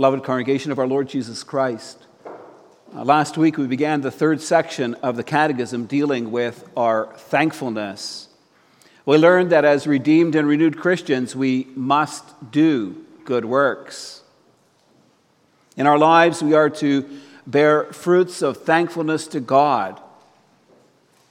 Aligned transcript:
Beloved 0.00 0.24
congregation 0.24 0.72
of 0.72 0.78
our 0.78 0.86
Lord 0.86 1.10
Jesus 1.10 1.42
Christ, 1.42 2.06
uh, 2.94 3.04
last 3.04 3.36
week 3.36 3.58
we 3.58 3.66
began 3.66 4.00
the 4.00 4.10
third 4.10 4.40
section 4.40 4.94
of 4.94 5.14
the 5.14 5.22
Catechism 5.22 5.84
dealing 5.84 6.30
with 6.30 6.66
our 6.74 7.12
thankfulness. 7.16 8.28
We 9.04 9.18
learned 9.18 9.52
that 9.52 9.66
as 9.66 9.86
redeemed 9.86 10.36
and 10.36 10.48
renewed 10.48 10.78
Christians, 10.78 11.36
we 11.36 11.66
must 11.74 12.50
do 12.50 13.04
good 13.26 13.44
works. 13.44 14.22
In 15.76 15.86
our 15.86 15.98
lives, 15.98 16.42
we 16.42 16.54
are 16.54 16.70
to 16.70 17.06
bear 17.46 17.84
fruits 17.92 18.40
of 18.40 18.56
thankfulness 18.56 19.26
to 19.26 19.40
God 19.40 20.00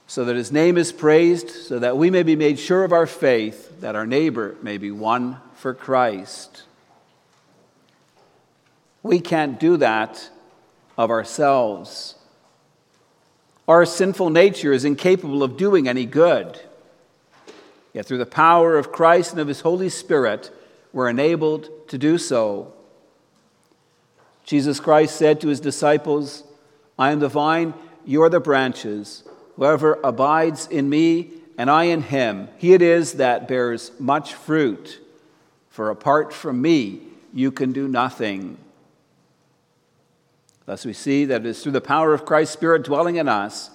so 0.06 0.24
that 0.24 0.36
his 0.36 0.52
name 0.52 0.78
is 0.78 0.92
praised, 0.92 1.50
so 1.50 1.80
that 1.80 1.96
we 1.96 2.08
may 2.08 2.22
be 2.22 2.36
made 2.36 2.56
sure 2.56 2.84
of 2.84 2.92
our 2.92 3.08
faith, 3.08 3.80
that 3.80 3.96
our 3.96 4.06
neighbor 4.06 4.54
may 4.62 4.78
be 4.78 4.92
won 4.92 5.38
for 5.56 5.74
Christ. 5.74 6.62
We 9.02 9.20
can't 9.20 9.58
do 9.58 9.76
that 9.78 10.28
of 10.96 11.10
ourselves. 11.10 12.16
Our 13.66 13.86
sinful 13.86 14.30
nature 14.30 14.72
is 14.72 14.84
incapable 14.84 15.42
of 15.42 15.56
doing 15.56 15.88
any 15.88 16.04
good. 16.04 16.60
Yet 17.92 18.06
through 18.06 18.18
the 18.18 18.26
power 18.26 18.76
of 18.76 18.92
Christ 18.92 19.32
and 19.32 19.40
of 19.40 19.48
his 19.48 19.60
Holy 19.60 19.88
Spirit, 19.88 20.50
we're 20.92 21.08
enabled 21.08 21.88
to 21.88 21.98
do 21.98 22.18
so. 22.18 22.72
Jesus 24.44 24.80
Christ 24.80 25.16
said 25.16 25.40
to 25.40 25.48
his 25.48 25.60
disciples, 25.60 26.42
I 26.98 27.12
am 27.12 27.20
the 27.20 27.28
vine, 27.28 27.74
you 28.04 28.22
are 28.22 28.28
the 28.28 28.40
branches. 28.40 29.22
Whoever 29.56 29.98
abides 30.02 30.66
in 30.66 30.88
me 30.88 31.30
and 31.56 31.70
I 31.70 31.84
in 31.84 32.02
him, 32.02 32.48
he 32.58 32.72
it 32.72 32.82
is 32.82 33.14
that 33.14 33.46
bears 33.46 33.92
much 33.98 34.34
fruit. 34.34 35.00
For 35.68 35.90
apart 35.90 36.32
from 36.32 36.60
me, 36.60 37.00
you 37.32 37.52
can 37.52 37.72
do 37.72 37.86
nothing. 37.86 38.58
Thus, 40.66 40.84
we 40.84 40.92
see 40.92 41.24
that 41.24 41.40
it 41.40 41.46
is 41.46 41.62
through 41.62 41.72
the 41.72 41.80
power 41.80 42.14
of 42.14 42.24
Christ's 42.24 42.52
Spirit 42.54 42.84
dwelling 42.84 43.16
in 43.16 43.28
us 43.28 43.70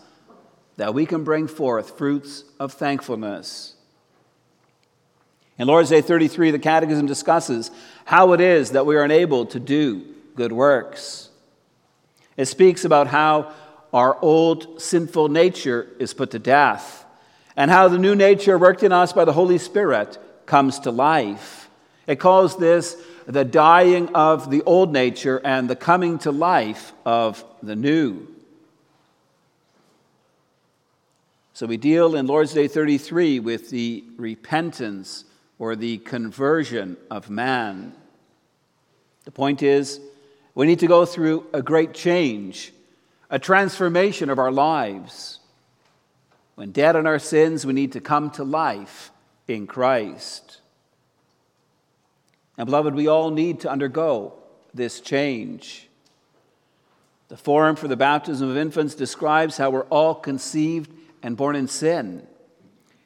that 0.78 0.94
we 0.94 1.06
can 1.06 1.24
bring 1.24 1.48
forth 1.48 1.98
fruits 1.98 2.44
of 2.60 2.74
thankfulness. 2.74 3.76
In 5.58 5.68
Lord's 5.68 5.90
Day 5.90 6.02
33, 6.02 6.52
the 6.52 6.60
Catechism 6.60 7.06
discusses 7.06 7.72
how 8.04 8.34
it 8.34 8.42
is 8.42 8.72
that 8.72 8.86
we 8.86 8.98
are 8.98 9.06
enabled 9.06 9.52
to 9.52 9.60
do 9.60 10.06
good 10.36 10.52
works. 10.52 11.30
It 12.36 12.46
speaks 12.46 12.84
about 12.84 13.08
how 13.08 13.54
our 13.94 14.18
old 14.22 14.82
sinful 14.82 15.30
nature 15.30 15.88
is 16.00 16.14
put 16.14 16.32
to 16.32 16.40
death, 16.40 17.06
and 17.56 17.72
how 17.72 17.88
the 17.88 17.98
new 17.98 18.14
nature 18.14 18.58
worked 18.58 18.84
in 18.84 18.92
us 18.92 19.14
by 19.14 19.24
the 19.24 19.32
Holy 19.32 19.58
Spirit 19.58 20.18
comes 20.46 20.80
to 20.80 20.92
life. 20.92 21.70
It 22.06 22.18
calls 22.18 22.58
this 22.58 22.98
the 23.26 23.46
dying 23.46 24.14
of 24.16 24.50
the 24.52 24.62
old 24.64 24.92
nature 24.92 25.42
and 25.44 25.70
the 25.70 25.76
coming 25.76 26.20
to 26.20 26.32
life 26.32 26.94
of 27.06 27.44
the 27.64 27.76
new. 27.76 28.28
So 31.54 31.66
we 31.66 31.78
deal 31.78 32.16
in 32.16 32.28
Lord's 32.28 32.54
Day 32.54 32.68
33 32.68 33.40
with 33.40 33.70
the 33.70 34.04
repentance 34.18 35.26
or 35.58 35.76
the 35.76 36.00
conversion 36.00 36.98
of 37.10 37.30
man. 37.30 37.94
The 39.24 39.32
point 39.32 39.64
is, 39.64 40.00
we 40.54 40.68
need 40.68 40.80
to 40.80 40.88
go 40.88 41.06
through 41.06 41.48
a 41.54 41.62
great 41.62 41.94
change 41.94 42.74
a 43.30 43.40
transformation 43.40 44.30
of 44.30 44.40
our 44.40 44.52
lives. 44.52 45.40
When 46.56 46.72
dead 46.72 46.96
in 46.96 47.08
our 47.08 47.20
sins, 47.20 47.66
we 47.66 47.74
need 47.74 47.94
to 47.94 48.00
come 48.00 48.30
to 48.32 48.44
life 48.44 49.12
in 49.48 49.68
Christ. 49.68 50.62
And, 52.58 52.66
beloved, 52.66 52.96
we 52.96 53.08
all 53.08 53.32
need 53.32 53.60
to 53.62 53.70
undergo 53.70 54.34
this 54.74 55.00
change. 55.02 55.88
The 57.28 57.38
Form 57.38 57.76
for 57.76 57.88
the 57.88 57.98
Baptism 57.98 58.50
of 58.50 58.58
Infants 58.58 58.96
describes 58.96 59.58
how 59.58 59.70
we're 59.70 59.84
all 59.84 60.16
conceived 60.16 60.92
and 61.22 61.36
born 61.36 61.56
in 61.56 61.68
sin. 61.68 62.26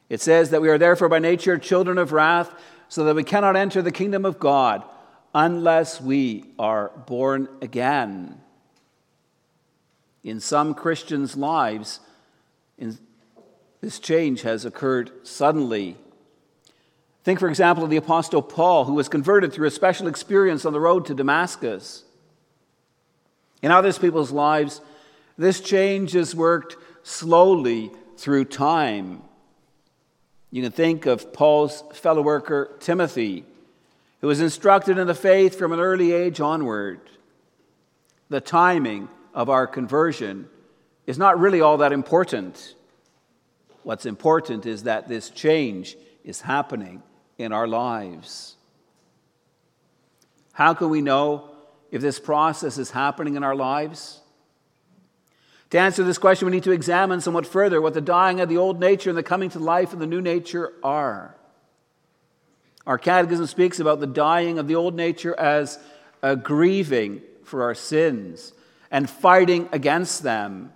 It 0.08 0.20
says 0.20 0.50
that 0.50 0.62
we 0.62 0.68
are 0.68 0.78
therefore 0.78 1.08
by 1.08 1.18
nature 1.18 1.58
children 1.58 1.98
of 1.98 2.12
wrath, 2.12 2.52
so 2.88 3.04
that 3.04 3.14
we 3.14 3.22
cannot 3.22 3.56
enter 3.56 3.82
the 3.82 3.92
kingdom 3.92 4.24
of 4.24 4.40
God 4.40 4.82
unless 5.32 6.00
we 6.00 6.44
are 6.58 6.90
born 7.06 7.48
again 7.62 8.40
in 10.22 10.40
some 10.40 10.74
Christians' 10.74 11.36
lives, 11.36 12.00
in, 12.78 12.98
this 13.80 13.98
change 13.98 14.42
has 14.42 14.64
occurred 14.64 15.10
suddenly. 15.22 15.96
Think, 17.22 17.38
for 17.38 17.48
example, 17.48 17.84
of 17.84 17.90
the 17.90 17.98
Apostle 17.98 18.42
Paul, 18.42 18.86
who 18.86 18.94
was 18.94 19.08
converted 19.08 19.52
through 19.52 19.66
a 19.66 19.70
special 19.70 20.06
experience 20.06 20.64
on 20.64 20.72
the 20.72 20.80
road 20.80 21.04
to 21.06 21.14
Damascus. 21.14 22.04
In 23.62 23.70
others 23.70 23.98
people's 23.98 24.32
lives, 24.32 24.80
this 25.36 25.60
change 25.60 26.12
has 26.12 26.34
worked 26.34 26.76
slowly 27.02 27.90
through 28.16 28.46
time. 28.46 29.22
You 30.50 30.62
can 30.62 30.72
think 30.72 31.06
of 31.06 31.32
Paul's 31.32 31.84
fellow 31.92 32.22
worker, 32.22 32.74
Timothy, 32.80 33.44
who 34.20 34.26
was 34.26 34.40
instructed 34.40 34.98
in 34.98 35.06
the 35.06 35.14
faith 35.14 35.58
from 35.58 35.72
an 35.72 35.80
early 35.80 36.12
age 36.12 36.40
onward. 36.40 37.00
The 38.30 38.40
timing 38.40 39.08
of 39.34 39.50
our 39.50 39.66
conversion 39.66 40.48
is 41.06 41.18
not 41.18 41.38
really 41.38 41.60
all 41.60 41.78
that 41.78 41.92
important. 41.92 42.74
What's 43.82 44.06
important 44.06 44.66
is 44.66 44.84
that 44.84 45.08
this 45.08 45.30
change 45.30 45.96
is 46.24 46.40
happening 46.40 47.02
in 47.40 47.52
our 47.52 47.66
lives. 47.66 48.56
How 50.52 50.74
can 50.74 50.90
we 50.90 51.00
know 51.00 51.50
if 51.90 52.02
this 52.02 52.20
process 52.20 52.78
is 52.78 52.90
happening 52.90 53.36
in 53.36 53.42
our 53.42 53.54
lives? 53.54 54.20
To 55.70 55.78
answer 55.78 56.02
this 56.02 56.18
question, 56.18 56.46
we 56.46 56.52
need 56.52 56.64
to 56.64 56.72
examine 56.72 57.20
somewhat 57.20 57.46
further 57.46 57.80
what 57.80 57.94
the 57.94 58.00
dying 58.00 58.40
of 58.40 58.48
the 58.48 58.56
old 58.56 58.80
nature 58.80 59.10
and 59.10 59.16
the 59.16 59.22
coming 59.22 59.50
to 59.50 59.58
life 59.58 59.92
of 59.92 60.00
the 60.00 60.06
new 60.06 60.20
nature 60.20 60.72
are. 60.82 61.36
Our 62.86 62.98
catechism 62.98 63.46
speaks 63.46 63.78
about 63.78 64.00
the 64.00 64.06
dying 64.06 64.58
of 64.58 64.66
the 64.66 64.74
old 64.74 64.94
nature 64.94 65.38
as 65.38 65.78
a 66.22 66.36
grieving 66.36 67.22
for 67.44 67.62
our 67.62 67.74
sins, 67.74 68.52
and 68.90 69.08
fighting 69.08 69.68
against 69.72 70.22
them. 70.22 70.72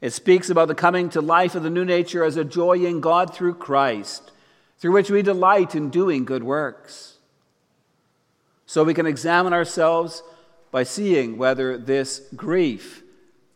It 0.00 0.10
speaks 0.10 0.50
about 0.50 0.68
the 0.68 0.74
coming 0.74 1.08
to 1.10 1.20
life 1.20 1.54
of 1.54 1.62
the 1.62 1.70
new 1.70 1.84
nature 1.84 2.24
as 2.24 2.36
a 2.36 2.44
joy 2.44 2.84
in 2.84 3.00
God 3.00 3.34
through 3.34 3.54
Christ, 3.54 4.30
through 4.78 4.92
which 4.92 5.10
we 5.10 5.22
delight 5.22 5.74
in 5.74 5.90
doing 5.90 6.24
good 6.24 6.42
works. 6.42 7.16
So 8.66 8.84
we 8.84 8.94
can 8.94 9.06
examine 9.06 9.52
ourselves 9.52 10.22
by 10.70 10.82
seeing 10.82 11.38
whether 11.38 11.78
this 11.78 12.20
grief 12.34 13.02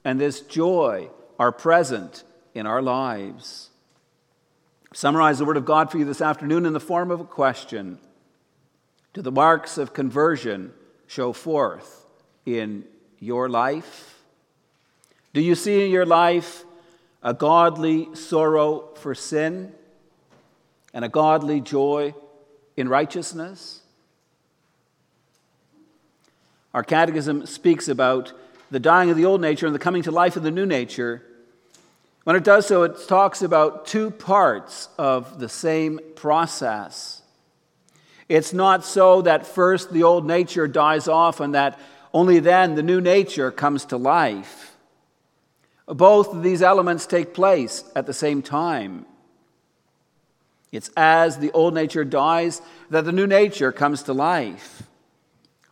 and 0.05 0.21
this 0.21 0.41
joy 0.41 1.11
are 1.39 1.53
present 1.53 2.25
in 2.55 2.67
our 2.67 2.81
lives. 2.81 3.71
Summarize 4.93 5.39
the 5.39 5.45
Word 5.45 5.57
of 5.57 5.65
God 5.65 5.91
for 5.91 5.99
you 5.99 6.05
this 6.05 6.21
afternoon 6.21 6.67
in 6.67 6.73
the 6.73 6.81
form 6.81 7.11
of 7.11 7.21
a 7.21 7.25
question 7.25 7.99
Do 9.13 9.23
the 9.23 9.33
marks 9.33 9.79
of 9.79 9.93
conversion 9.93 10.73
show 11.07 11.33
forth 11.33 12.07
in 12.47 12.85
your 13.19 13.49
life? 13.49 14.23
Do 15.33 15.41
you 15.41 15.55
see 15.55 15.85
in 15.85 15.91
your 15.91 16.07
life 16.07 16.65
a 17.23 17.35
godly 17.35 18.15
sorrow 18.15 18.95
for 18.97 19.15
sin 19.15 19.73
and 20.93 21.05
a 21.05 21.09
godly 21.09 21.61
joy 21.61 22.15
in 22.77 22.89
righteousness? 22.89 23.83
Our 26.73 26.85
catechism 26.85 27.47
speaks 27.47 27.89
about 27.89 28.33
the 28.71 28.81
dying 28.81 29.11
of 29.11 29.17
the 29.17 29.25
old 29.25 29.41
nature 29.41 29.67
and 29.67 29.75
the 29.75 29.81
coming 29.81 30.03
to 30.05 30.11
life 30.11 30.37
of 30.37 30.43
the 30.43 30.51
new 30.51 30.67
nature. 30.67 31.23
When 32.25 32.37
it 32.37 32.45
does 32.45 32.67
so, 32.67 32.85
it 32.85 33.09
talks 33.09 33.43
about 33.43 33.87
two 33.87 34.11
parts 34.11 34.89
of 34.99 35.41
the 35.41 35.49
same 35.49 35.99
process. 36.15 37.23
It's 38.29 38.53
not 38.53 38.85
so 38.85 39.23
that 39.23 39.47
first 39.47 39.93
the 39.93 40.05
old 40.05 40.25
nature 40.25 40.69
dies 40.69 41.09
off 41.09 41.41
and 41.41 41.55
that 41.55 41.81
only 42.15 42.39
then 42.39 42.77
the 42.77 42.83
new 42.83 43.01
nature 43.01 43.51
comes 43.51 43.87
to 43.87 43.97
life. 43.97 44.77
Both 45.87 46.33
of 46.33 46.45
these 46.45 46.63
elements 46.63 47.07
take 47.07 47.35
place 47.35 47.83
at 47.97 48.07
the 48.07 48.13
same 48.13 48.43
time. 48.43 49.07
It's 50.73 50.91
as 50.97 51.39
the 51.39 51.51
old 51.53 51.75
nature 51.75 52.05
dies 52.05 52.63
that 52.91 53.05
the 53.05 53.13
new 53.13 53.27
nature 53.27 53.73
comes 53.73 54.05
to 54.05 54.13
life. 54.13 54.83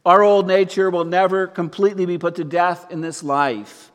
Our 0.05 0.23
old 0.23 0.47
nature 0.47 0.91
will 0.91 1.05
never 1.05 1.47
completely 1.47 2.07
be 2.07 2.19
put 2.19 2.37
to 2.37 2.45
death 2.45 2.91
in 2.91 3.01
this 3.01 3.23
life, 3.23 3.93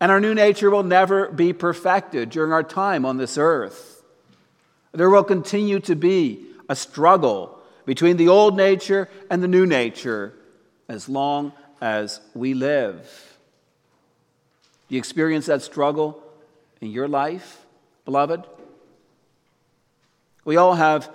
and 0.00 0.12
our 0.12 0.20
new 0.20 0.34
nature 0.34 0.70
will 0.70 0.82
never 0.82 1.30
be 1.30 1.52
perfected 1.52 2.30
during 2.30 2.52
our 2.52 2.62
time 2.62 3.04
on 3.04 3.16
this 3.16 3.38
earth. 3.38 4.04
There 4.92 5.10
will 5.10 5.24
continue 5.24 5.80
to 5.80 5.96
be 5.96 6.46
a 6.68 6.76
struggle 6.76 7.58
between 7.84 8.16
the 8.16 8.28
old 8.28 8.56
nature 8.56 9.08
and 9.30 9.42
the 9.42 9.48
new 9.48 9.66
nature 9.66 10.34
as 10.88 11.08
long 11.08 11.52
as 11.80 12.20
we 12.34 12.54
live. 12.54 13.38
Do 14.88 14.94
you 14.94 14.98
experience 14.98 15.46
that 15.46 15.62
struggle 15.62 16.22
in 16.80 16.90
your 16.90 17.08
life, 17.08 17.64
beloved? 18.04 18.44
We 20.46 20.56
all 20.56 20.74
have 20.74 21.10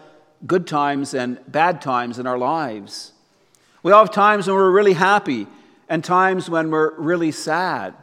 good 0.45 0.67
times 0.67 1.13
and 1.13 1.39
bad 1.47 1.81
times 1.81 2.19
in 2.19 2.27
our 2.27 2.37
lives. 2.37 3.13
We 3.81 3.93
all 3.93 4.03
have 4.03 4.13
times 4.13 4.45
when 4.45 4.55
we're 4.55 4.69
really 4.69 4.93
happy 4.93 5.47
and 5.87 6.03
times 6.03 6.49
when 6.49 6.69
we're 6.69 6.93
really 6.99 7.31
sad. 7.31 7.95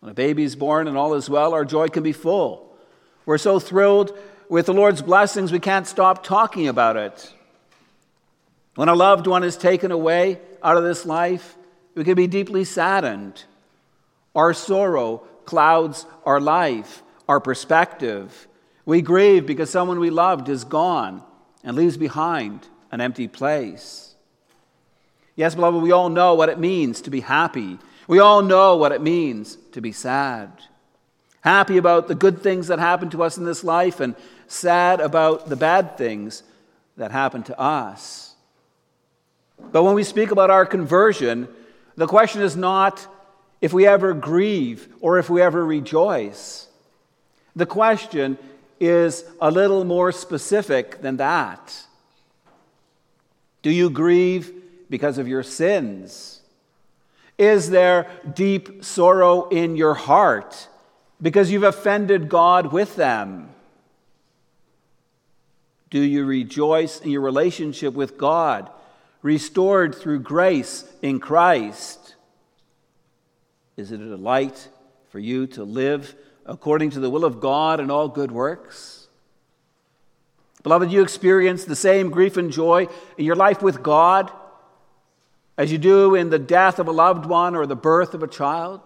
When 0.00 0.10
a 0.10 0.14
baby 0.14 0.42
is 0.42 0.56
born 0.56 0.88
and 0.88 0.98
all 0.98 1.14
is 1.14 1.30
well, 1.30 1.54
our 1.54 1.64
joy 1.64 1.88
can 1.88 2.02
be 2.02 2.12
full. 2.12 2.76
We're 3.26 3.38
so 3.38 3.60
thrilled 3.60 4.18
with 4.48 4.66
the 4.66 4.74
Lord's 4.74 5.02
blessings, 5.02 5.52
we 5.52 5.60
can't 5.60 5.86
stop 5.86 6.24
talking 6.24 6.66
about 6.66 6.96
it. 6.96 7.32
When 8.74 8.88
a 8.88 8.94
loved 8.94 9.28
one 9.28 9.44
is 9.44 9.56
taken 9.56 9.92
away 9.92 10.40
out 10.64 10.76
of 10.76 10.82
this 10.82 11.06
life, 11.06 11.56
we 11.94 12.02
can 12.02 12.16
be 12.16 12.26
deeply 12.26 12.64
saddened. 12.64 13.44
Our 14.34 14.52
sorrow 14.52 15.18
clouds 15.44 16.06
our 16.26 16.40
life, 16.40 17.02
our 17.28 17.38
perspective. 17.38 18.48
We 18.86 19.02
grieve 19.02 19.46
because 19.46 19.70
someone 19.70 19.98
we 19.98 20.10
loved 20.10 20.48
is 20.48 20.64
gone 20.64 21.22
and 21.62 21.76
leaves 21.76 21.96
behind 21.96 22.68
an 22.92 23.00
empty 23.00 23.28
place. 23.28 24.14
Yes, 25.36 25.54
beloved, 25.54 25.82
we 25.82 25.92
all 25.92 26.10
know 26.10 26.34
what 26.34 26.48
it 26.48 26.58
means 26.58 27.00
to 27.02 27.10
be 27.10 27.20
happy. 27.20 27.78
We 28.06 28.18
all 28.18 28.42
know 28.42 28.76
what 28.76 28.92
it 28.92 29.00
means 29.00 29.56
to 29.72 29.80
be 29.80 29.92
sad. 29.92 30.52
Happy 31.40 31.76
about 31.76 32.08
the 32.08 32.14
good 32.14 32.42
things 32.42 32.68
that 32.68 32.78
happen 32.78 33.10
to 33.10 33.22
us 33.22 33.36
in 33.36 33.44
this 33.44 33.64
life 33.64 34.00
and 34.00 34.14
sad 34.46 35.00
about 35.00 35.48
the 35.48 35.56
bad 35.56 35.98
things 35.98 36.42
that 36.96 37.10
happen 37.10 37.42
to 37.44 37.58
us. 37.58 38.34
But 39.72 39.82
when 39.82 39.94
we 39.94 40.04
speak 40.04 40.30
about 40.30 40.50
our 40.50 40.66
conversion, 40.66 41.48
the 41.96 42.06
question 42.06 42.42
is 42.42 42.56
not 42.56 43.06
if 43.60 43.72
we 43.72 43.86
ever 43.86 44.14
grieve 44.14 44.88
or 45.00 45.18
if 45.18 45.30
we 45.30 45.42
ever 45.42 45.64
rejoice. 45.64 46.68
The 47.56 47.66
question 47.66 48.38
is 48.80 49.24
a 49.40 49.50
little 49.50 49.84
more 49.84 50.12
specific 50.12 51.00
than 51.00 51.16
that. 51.18 51.84
Do 53.62 53.70
you 53.70 53.90
grieve 53.90 54.52
because 54.90 55.18
of 55.18 55.28
your 55.28 55.42
sins? 55.42 56.40
Is 57.38 57.70
there 57.70 58.06
deep 58.32 58.84
sorrow 58.84 59.48
in 59.48 59.76
your 59.76 59.94
heart 59.94 60.68
because 61.20 61.50
you've 61.50 61.62
offended 61.62 62.28
God 62.28 62.72
with 62.72 62.94
them? 62.96 63.48
Do 65.90 66.00
you 66.00 66.24
rejoice 66.24 67.00
in 67.00 67.10
your 67.10 67.20
relationship 67.20 67.94
with 67.94 68.18
God, 68.18 68.70
restored 69.22 69.94
through 69.94 70.20
grace 70.20 70.84
in 71.02 71.20
Christ? 71.20 72.16
Is 73.76 73.92
it 73.92 74.00
a 74.00 74.08
delight 74.08 74.68
for 75.10 75.18
you 75.18 75.46
to 75.48 75.64
live 75.64 76.14
according 76.46 76.90
to 76.90 77.00
the 77.00 77.10
will 77.10 77.24
of 77.24 77.40
God 77.40 77.80
and 77.80 77.90
all 77.90 78.08
good 78.08 78.32
works? 78.32 79.08
Beloved, 80.62 80.90
you 80.90 81.02
experience 81.02 81.64
the 81.64 81.76
same 81.76 82.10
grief 82.10 82.36
and 82.36 82.50
joy 82.50 82.88
in 83.18 83.24
your 83.24 83.36
life 83.36 83.62
with 83.62 83.82
God 83.82 84.32
as 85.56 85.70
you 85.70 85.78
do 85.78 86.14
in 86.14 86.30
the 86.30 86.38
death 86.38 86.78
of 86.78 86.88
a 86.88 86.92
loved 86.92 87.26
one 87.26 87.54
or 87.54 87.66
the 87.66 87.76
birth 87.76 88.14
of 88.14 88.22
a 88.22 88.26
child. 88.28 88.80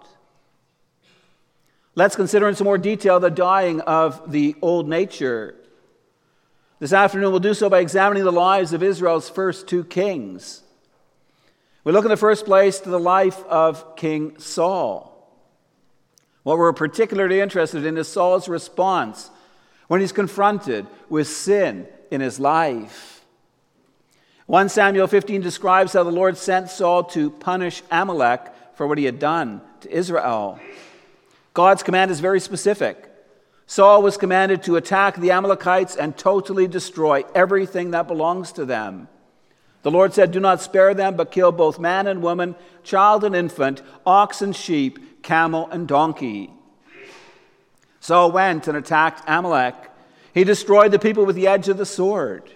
Let's 1.94 2.16
consider 2.16 2.48
in 2.48 2.54
some 2.54 2.64
more 2.64 2.78
detail 2.78 3.20
the 3.20 3.30
dying 3.30 3.80
of 3.80 4.30
the 4.30 4.54
old 4.60 4.88
nature. 4.88 5.54
This 6.80 6.92
afternoon, 6.92 7.30
we'll 7.30 7.40
do 7.40 7.54
so 7.54 7.68
by 7.68 7.80
examining 7.80 8.24
the 8.24 8.30
lives 8.30 8.72
of 8.72 8.82
Israel's 8.84 9.28
first 9.28 9.66
two 9.66 9.82
kings. 9.82 10.62
We 11.82 11.92
look 11.92 12.04
in 12.04 12.10
the 12.10 12.16
first 12.16 12.44
place 12.44 12.80
to 12.80 12.90
the 12.90 13.00
life 13.00 13.42
of 13.46 13.96
King 13.96 14.38
Saul. 14.38 15.07
What 16.48 16.56
we're 16.56 16.72
particularly 16.72 17.40
interested 17.40 17.84
in 17.84 17.98
is 17.98 18.08
Saul's 18.08 18.48
response 18.48 19.28
when 19.86 20.00
he's 20.00 20.12
confronted 20.12 20.86
with 21.10 21.28
sin 21.28 21.86
in 22.10 22.22
his 22.22 22.40
life. 22.40 23.22
1 24.46 24.70
Samuel 24.70 25.08
15 25.08 25.42
describes 25.42 25.92
how 25.92 26.04
the 26.04 26.10
Lord 26.10 26.38
sent 26.38 26.70
Saul 26.70 27.04
to 27.04 27.28
punish 27.28 27.82
Amalek 27.90 28.46
for 28.76 28.86
what 28.86 28.96
he 28.96 29.04
had 29.04 29.18
done 29.18 29.60
to 29.80 29.94
Israel. 29.94 30.58
God's 31.52 31.82
command 31.82 32.10
is 32.10 32.20
very 32.20 32.40
specific. 32.40 33.12
Saul 33.66 34.00
was 34.00 34.16
commanded 34.16 34.62
to 34.62 34.76
attack 34.76 35.16
the 35.16 35.32
Amalekites 35.32 35.96
and 35.96 36.16
totally 36.16 36.66
destroy 36.66 37.24
everything 37.34 37.90
that 37.90 38.08
belongs 38.08 38.52
to 38.52 38.64
them. 38.64 39.08
The 39.88 39.92
Lord 39.92 40.12
said, 40.12 40.32
Do 40.32 40.40
not 40.40 40.60
spare 40.60 40.92
them, 40.92 41.16
but 41.16 41.30
kill 41.30 41.50
both 41.50 41.78
man 41.78 42.06
and 42.06 42.20
woman, 42.20 42.56
child 42.82 43.24
and 43.24 43.34
infant, 43.34 43.80
ox 44.04 44.42
and 44.42 44.54
sheep, 44.54 45.22
camel 45.22 45.66
and 45.70 45.88
donkey. 45.88 46.50
Saul 47.98 48.30
went 48.30 48.68
and 48.68 48.76
attacked 48.76 49.22
Amalek. 49.26 49.74
He 50.34 50.44
destroyed 50.44 50.92
the 50.92 50.98
people 50.98 51.24
with 51.24 51.36
the 51.36 51.46
edge 51.46 51.70
of 51.70 51.78
the 51.78 51.86
sword. 51.86 52.52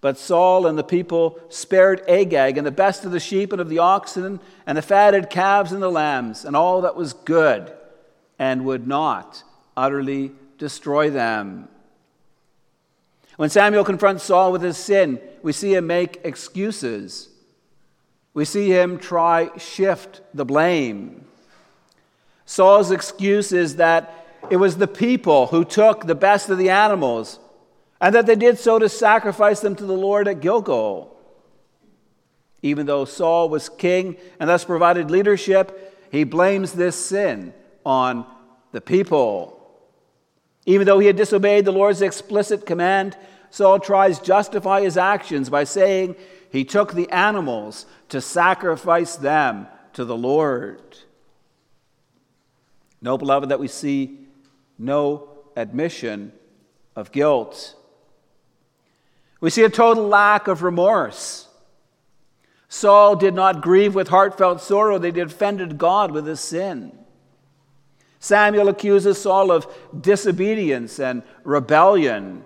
But 0.00 0.18
Saul 0.18 0.66
and 0.66 0.76
the 0.76 0.82
people 0.82 1.38
spared 1.48 2.02
Agag 2.08 2.58
and 2.58 2.66
the 2.66 2.72
best 2.72 3.04
of 3.04 3.12
the 3.12 3.20
sheep 3.20 3.52
and 3.52 3.60
of 3.60 3.68
the 3.68 3.78
oxen 3.78 4.40
and 4.66 4.76
the 4.76 4.82
fatted 4.82 5.30
calves 5.30 5.70
and 5.70 5.80
the 5.80 5.92
lambs 5.92 6.44
and 6.44 6.56
all 6.56 6.80
that 6.80 6.96
was 6.96 7.12
good, 7.12 7.72
and 8.36 8.64
would 8.64 8.88
not 8.88 9.44
utterly 9.76 10.32
destroy 10.58 11.08
them. 11.08 11.68
When 13.36 13.50
Samuel 13.50 13.84
confronts 13.84 14.24
Saul 14.24 14.52
with 14.52 14.62
his 14.62 14.76
sin, 14.76 15.20
we 15.42 15.52
see 15.52 15.74
him 15.74 15.86
make 15.86 16.20
excuses. 16.24 17.28
We 18.34 18.44
see 18.44 18.68
him 18.68 18.98
try 18.98 19.50
shift 19.58 20.22
the 20.34 20.44
blame. 20.44 21.26
Saul's 22.46 22.90
excuse 22.90 23.52
is 23.52 23.76
that 23.76 24.26
it 24.50 24.56
was 24.56 24.76
the 24.76 24.86
people 24.86 25.48
who 25.48 25.64
took 25.64 26.06
the 26.06 26.14
best 26.14 26.48
of 26.48 26.58
the 26.58 26.70
animals 26.70 27.38
and 28.00 28.14
that 28.14 28.26
they 28.26 28.36
did 28.36 28.58
so 28.58 28.78
to 28.78 28.88
sacrifice 28.88 29.60
them 29.60 29.74
to 29.76 29.84
the 29.84 29.92
Lord 29.92 30.28
at 30.28 30.40
Gilgal. 30.40 31.16
Even 32.62 32.86
though 32.86 33.04
Saul 33.04 33.48
was 33.48 33.68
king 33.68 34.16
and 34.38 34.48
thus 34.48 34.64
provided 34.64 35.10
leadership, 35.10 36.08
he 36.10 36.24
blames 36.24 36.72
this 36.72 36.96
sin 36.96 37.52
on 37.84 38.26
the 38.72 38.80
people. 38.80 39.55
Even 40.66 40.86
though 40.86 40.98
he 40.98 41.06
had 41.06 41.16
disobeyed 41.16 41.64
the 41.64 41.72
Lord's 41.72 42.02
explicit 42.02 42.66
command, 42.66 43.16
Saul 43.50 43.78
tries 43.78 44.18
to 44.18 44.24
justify 44.24 44.82
his 44.82 44.96
actions 44.96 45.48
by 45.48 45.64
saying 45.64 46.16
he 46.50 46.64
took 46.64 46.92
the 46.92 47.08
animals 47.10 47.86
to 48.08 48.20
sacrifice 48.20 49.16
them 49.16 49.68
to 49.92 50.04
the 50.04 50.16
Lord. 50.16 50.98
No, 53.00 53.16
beloved, 53.16 53.48
that 53.50 53.60
we 53.60 53.68
see 53.68 54.18
no 54.78 55.28
admission 55.56 56.32
of 56.96 57.12
guilt. 57.12 57.76
We 59.40 59.50
see 59.50 59.62
a 59.62 59.70
total 59.70 60.08
lack 60.08 60.48
of 60.48 60.62
remorse. 60.62 61.48
Saul 62.68 63.14
did 63.14 63.34
not 63.34 63.62
grieve 63.62 63.94
with 63.94 64.08
heartfelt 64.08 64.60
sorrow, 64.60 64.98
they 64.98 65.12
defended 65.12 65.78
God 65.78 66.10
with 66.10 66.26
his 66.26 66.40
sin. 66.40 66.98
Samuel 68.18 68.68
accuses 68.68 69.20
Saul 69.20 69.50
of 69.50 69.66
disobedience 69.98 70.98
and 70.98 71.22
rebellion. 71.44 72.44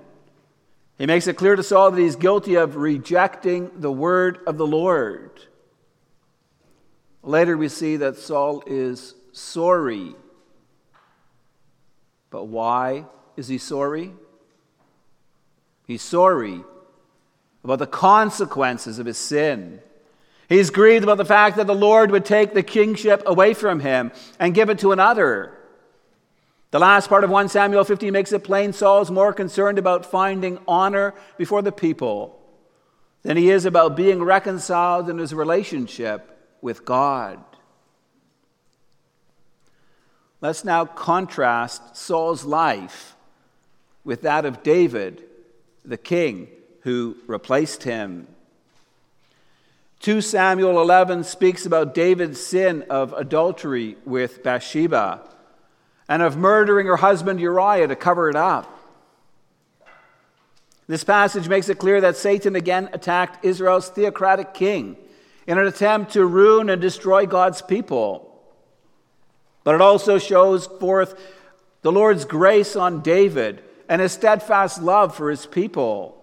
He 0.98 1.06
makes 1.06 1.26
it 1.26 1.36
clear 1.36 1.56
to 1.56 1.62
Saul 1.62 1.92
that 1.92 2.00
he's 2.00 2.16
guilty 2.16 2.56
of 2.56 2.76
rejecting 2.76 3.70
the 3.76 3.92
word 3.92 4.40
of 4.46 4.58
the 4.58 4.66
Lord. 4.66 5.30
Later, 7.22 7.56
we 7.56 7.68
see 7.68 7.96
that 7.96 8.16
Saul 8.16 8.62
is 8.66 9.14
sorry. 9.32 10.14
But 12.30 12.44
why 12.44 13.06
is 13.36 13.48
he 13.48 13.58
sorry? 13.58 14.12
He's 15.86 16.02
sorry 16.02 16.60
about 17.64 17.78
the 17.78 17.86
consequences 17.86 18.98
of 18.98 19.06
his 19.06 19.18
sin. 19.18 19.80
He's 20.48 20.70
grieved 20.70 21.04
about 21.04 21.18
the 21.18 21.24
fact 21.24 21.56
that 21.56 21.66
the 21.66 21.74
Lord 21.74 22.10
would 22.10 22.24
take 22.24 22.54
the 22.54 22.62
kingship 22.62 23.22
away 23.26 23.54
from 23.54 23.80
him 23.80 24.12
and 24.38 24.54
give 24.54 24.70
it 24.70 24.78
to 24.80 24.92
another. 24.92 25.56
The 26.70 26.78
last 26.78 27.08
part 27.08 27.24
of 27.24 27.30
1 27.30 27.48
Samuel 27.48 27.82
15 27.82 28.12
makes 28.12 28.32
it 28.32 28.44
plain 28.44 28.72
Saul's 28.72 29.10
more 29.10 29.32
concerned 29.32 29.78
about 29.78 30.06
finding 30.06 30.58
honor 30.68 31.14
before 31.36 31.62
the 31.62 31.72
people 31.72 32.38
than 33.22 33.36
he 33.36 33.50
is 33.50 33.64
about 33.64 33.96
being 33.96 34.22
reconciled 34.22 35.10
in 35.10 35.18
his 35.18 35.34
relationship 35.34 36.38
with 36.62 36.84
God. 36.84 37.42
Let's 40.40 40.64
now 40.64 40.86
contrast 40.86 41.96
Saul's 41.96 42.44
life 42.44 43.16
with 44.04 44.22
that 44.22 44.44
of 44.44 44.62
David, 44.62 45.24
the 45.84 45.98
king 45.98 46.48
who 46.82 47.16
replaced 47.26 47.82
him. 47.82 48.28
2 49.98 50.22
Samuel 50.22 50.80
11 50.80 51.24
speaks 51.24 51.66
about 51.66 51.94
David's 51.94 52.40
sin 52.40 52.86
of 52.88 53.12
adultery 53.12 53.96
with 54.06 54.42
Bathsheba 54.42 55.20
and 56.10 56.22
of 56.22 56.36
murdering 56.36 56.88
her 56.88 56.96
husband 56.96 57.40
Uriah 57.40 57.86
to 57.86 57.94
cover 57.94 58.28
it 58.28 58.34
up. 58.34 58.78
This 60.88 61.04
passage 61.04 61.48
makes 61.48 61.68
it 61.68 61.78
clear 61.78 62.00
that 62.00 62.16
Satan 62.16 62.56
again 62.56 62.90
attacked 62.92 63.44
Israel's 63.44 63.88
theocratic 63.88 64.52
king 64.52 64.96
in 65.46 65.56
an 65.56 65.68
attempt 65.68 66.12
to 66.14 66.26
ruin 66.26 66.68
and 66.68 66.82
destroy 66.82 67.26
God's 67.26 67.62
people. 67.62 68.26
But 69.62 69.76
it 69.76 69.80
also 69.80 70.18
shows 70.18 70.66
forth 70.66 71.14
the 71.82 71.92
Lord's 71.92 72.24
grace 72.24 72.74
on 72.74 73.02
David 73.02 73.62
and 73.88 74.02
his 74.02 74.10
steadfast 74.10 74.82
love 74.82 75.14
for 75.14 75.30
his 75.30 75.46
people. 75.46 76.16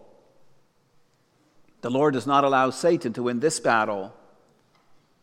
The 1.79 1.91
Lord 1.91 2.13
does 2.13 2.27
not 2.27 2.43
allow 2.43 2.71
Satan 2.71 3.13
to 3.13 3.23
win 3.23 3.39
this 3.39 3.61
battle. 3.61 4.13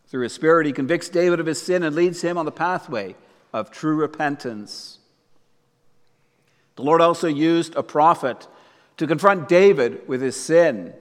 Through 0.07 0.23
his 0.23 0.33
Spirit, 0.33 0.67
he 0.67 0.73
convicts 0.73 1.11
David 1.11 1.39
of 1.39 1.45
his 1.45 1.61
sin 1.61 1.83
and 1.83 1.95
leads 1.95 2.23
him 2.23 2.39
on 2.39 2.47
the 2.47 2.53
pathway 2.53 3.15
of 3.55 3.71
true 3.71 3.95
repentance. 3.95 4.99
The 6.75 6.83
Lord 6.83 7.01
also 7.01 7.29
used 7.29 7.77
a 7.77 7.85
prophet 7.85 8.49
to 8.97 9.07
confront 9.07 9.49
David 9.49 10.07
with 10.09 10.21
his 10.21 10.35
sin. 10.35 10.93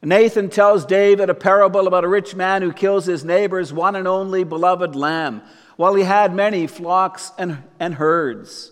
Nathan 0.00 0.50
tells 0.50 0.86
David 0.86 1.28
a 1.28 1.34
parable 1.34 1.88
about 1.88 2.04
a 2.04 2.08
rich 2.08 2.36
man 2.36 2.62
who 2.62 2.72
kills 2.72 3.06
his 3.06 3.24
neighbor's 3.24 3.72
one 3.72 3.96
and 3.96 4.06
only 4.06 4.44
beloved 4.44 4.94
lamb 4.94 5.42
while 5.74 5.96
he 5.96 6.04
had 6.04 6.32
many 6.32 6.68
flocks 6.68 7.32
and, 7.36 7.64
and 7.80 7.96
herds. 7.96 8.70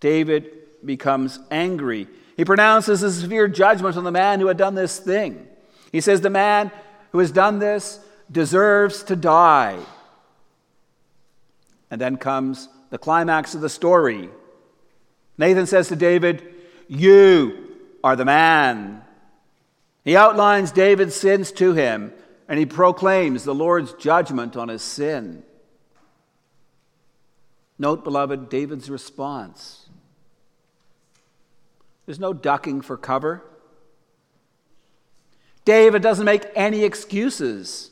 David 0.00 0.50
becomes 0.82 1.38
angry. 1.50 2.08
He 2.38 2.46
pronounces 2.46 3.02
a 3.02 3.12
severe 3.12 3.48
judgment 3.48 3.98
on 3.98 4.04
the 4.04 4.10
man 4.10 4.40
who 4.40 4.46
had 4.46 4.56
done 4.56 4.74
this 4.74 4.98
thing. 4.98 5.46
He 5.92 6.00
says, 6.00 6.22
The 6.22 6.30
man 6.30 6.70
who 7.12 7.18
has 7.18 7.30
done 7.30 7.58
this 7.58 8.00
deserves 8.32 9.02
to 9.04 9.16
die. 9.16 9.78
And 11.90 12.00
then 12.00 12.16
comes 12.16 12.68
the 12.90 12.98
climax 12.98 13.54
of 13.54 13.60
the 13.60 13.68
story. 13.68 14.28
Nathan 15.38 15.66
says 15.66 15.88
to 15.88 15.96
David, 15.96 16.42
You 16.88 17.76
are 18.02 18.16
the 18.16 18.24
man. 18.24 19.02
He 20.04 20.16
outlines 20.16 20.70
David's 20.70 21.16
sins 21.16 21.50
to 21.52 21.72
him, 21.72 22.12
and 22.48 22.58
he 22.58 22.66
proclaims 22.66 23.44
the 23.44 23.54
Lord's 23.54 23.92
judgment 23.94 24.56
on 24.56 24.68
his 24.68 24.82
sin. 24.82 25.42
Note, 27.78 28.04
beloved, 28.04 28.48
David's 28.48 28.88
response. 28.88 29.86
There's 32.06 32.20
no 32.20 32.32
ducking 32.32 32.80
for 32.80 32.96
cover. 32.96 33.42
David 35.64 36.00
doesn't 36.00 36.24
make 36.24 36.46
any 36.54 36.84
excuses. 36.84 37.90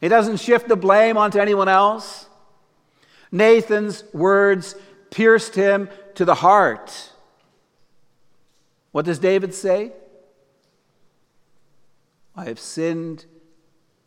He 0.00 0.08
doesn't 0.08 0.36
shift 0.36 0.68
the 0.68 0.76
blame 0.76 1.16
onto 1.16 1.38
anyone 1.38 1.68
else. 1.68 2.26
Nathan's 3.32 4.04
words 4.12 4.74
pierced 5.10 5.54
him 5.54 5.88
to 6.14 6.24
the 6.24 6.34
heart. 6.36 7.12
What 8.92 9.04
does 9.04 9.18
David 9.18 9.54
say? 9.54 9.92
I 12.34 12.44
have 12.44 12.58
sinned 12.58 13.26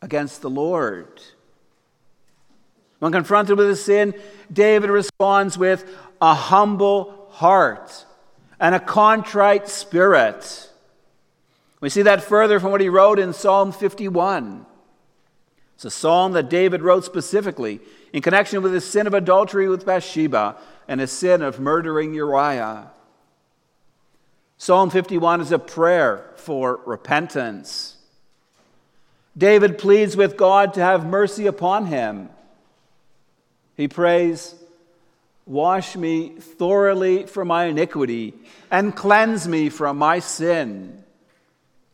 against 0.02 0.42
the 0.42 0.50
Lord. 0.50 1.22
When 2.98 3.12
confronted 3.12 3.58
with 3.58 3.68
his 3.68 3.84
sin, 3.84 4.14
David 4.52 4.90
responds 4.90 5.58
with 5.58 5.84
a 6.20 6.34
humble 6.34 7.28
heart 7.30 8.06
and 8.60 8.74
a 8.74 8.80
contrite 8.80 9.68
spirit. 9.68 10.70
We 11.80 11.90
see 11.90 12.02
that 12.02 12.24
further 12.24 12.60
from 12.60 12.70
what 12.70 12.80
he 12.80 12.88
wrote 12.88 13.18
in 13.18 13.32
Psalm 13.32 13.72
51. 13.72 14.64
It's 15.84 15.94
a 15.94 16.00
psalm 16.00 16.32
that 16.32 16.48
David 16.48 16.80
wrote 16.80 17.04
specifically 17.04 17.78
in 18.10 18.22
connection 18.22 18.62
with 18.62 18.72
his 18.72 18.86
sin 18.86 19.06
of 19.06 19.12
adultery 19.12 19.68
with 19.68 19.84
Bathsheba 19.84 20.56
and 20.88 20.98
his 20.98 21.12
sin 21.12 21.42
of 21.42 21.60
murdering 21.60 22.14
Uriah. 22.14 22.90
Psalm 24.56 24.88
51 24.88 25.42
is 25.42 25.52
a 25.52 25.58
prayer 25.58 26.24
for 26.36 26.80
repentance. 26.86 27.96
David 29.36 29.76
pleads 29.76 30.16
with 30.16 30.38
God 30.38 30.72
to 30.72 30.80
have 30.80 31.04
mercy 31.04 31.46
upon 31.46 31.84
him. 31.84 32.30
He 33.76 33.86
prays, 33.86 34.54
Wash 35.44 35.96
me 35.96 36.30
thoroughly 36.30 37.26
from 37.26 37.48
my 37.48 37.66
iniquity 37.66 38.32
and 38.70 38.96
cleanse 38.96 39.46
me 39.46 39.68
from 39.68 39.98
my 39.98 40.20
sin. 40.20 41.04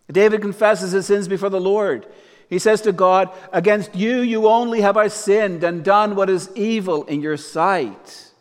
David 0.08 0.42
confesses 0.42 0.92
his 0.92 1.06
sins 1.06 1.26
before 1.26 1.50
the 1.50 1.60
Lord. 1.60 2.06
He 2.50 2.58
says 2.58 2.82
to 2.82 2.92
God, 2.92 3.30
Against 3.52 3.94
you, 3.94 4.20
you 4.20 4.48
only 4.48 4.80
have 4.80 4.96
I 4.96 5.06
sinned 5.06 5.62
and 5.62 5.84
done 5.84 6.16
what 6.16 6.28
is 6.28 6.50
evil 6.56 7.04
in 7.04 7.22
your 7.22 7.36
sight. 7.36 8.32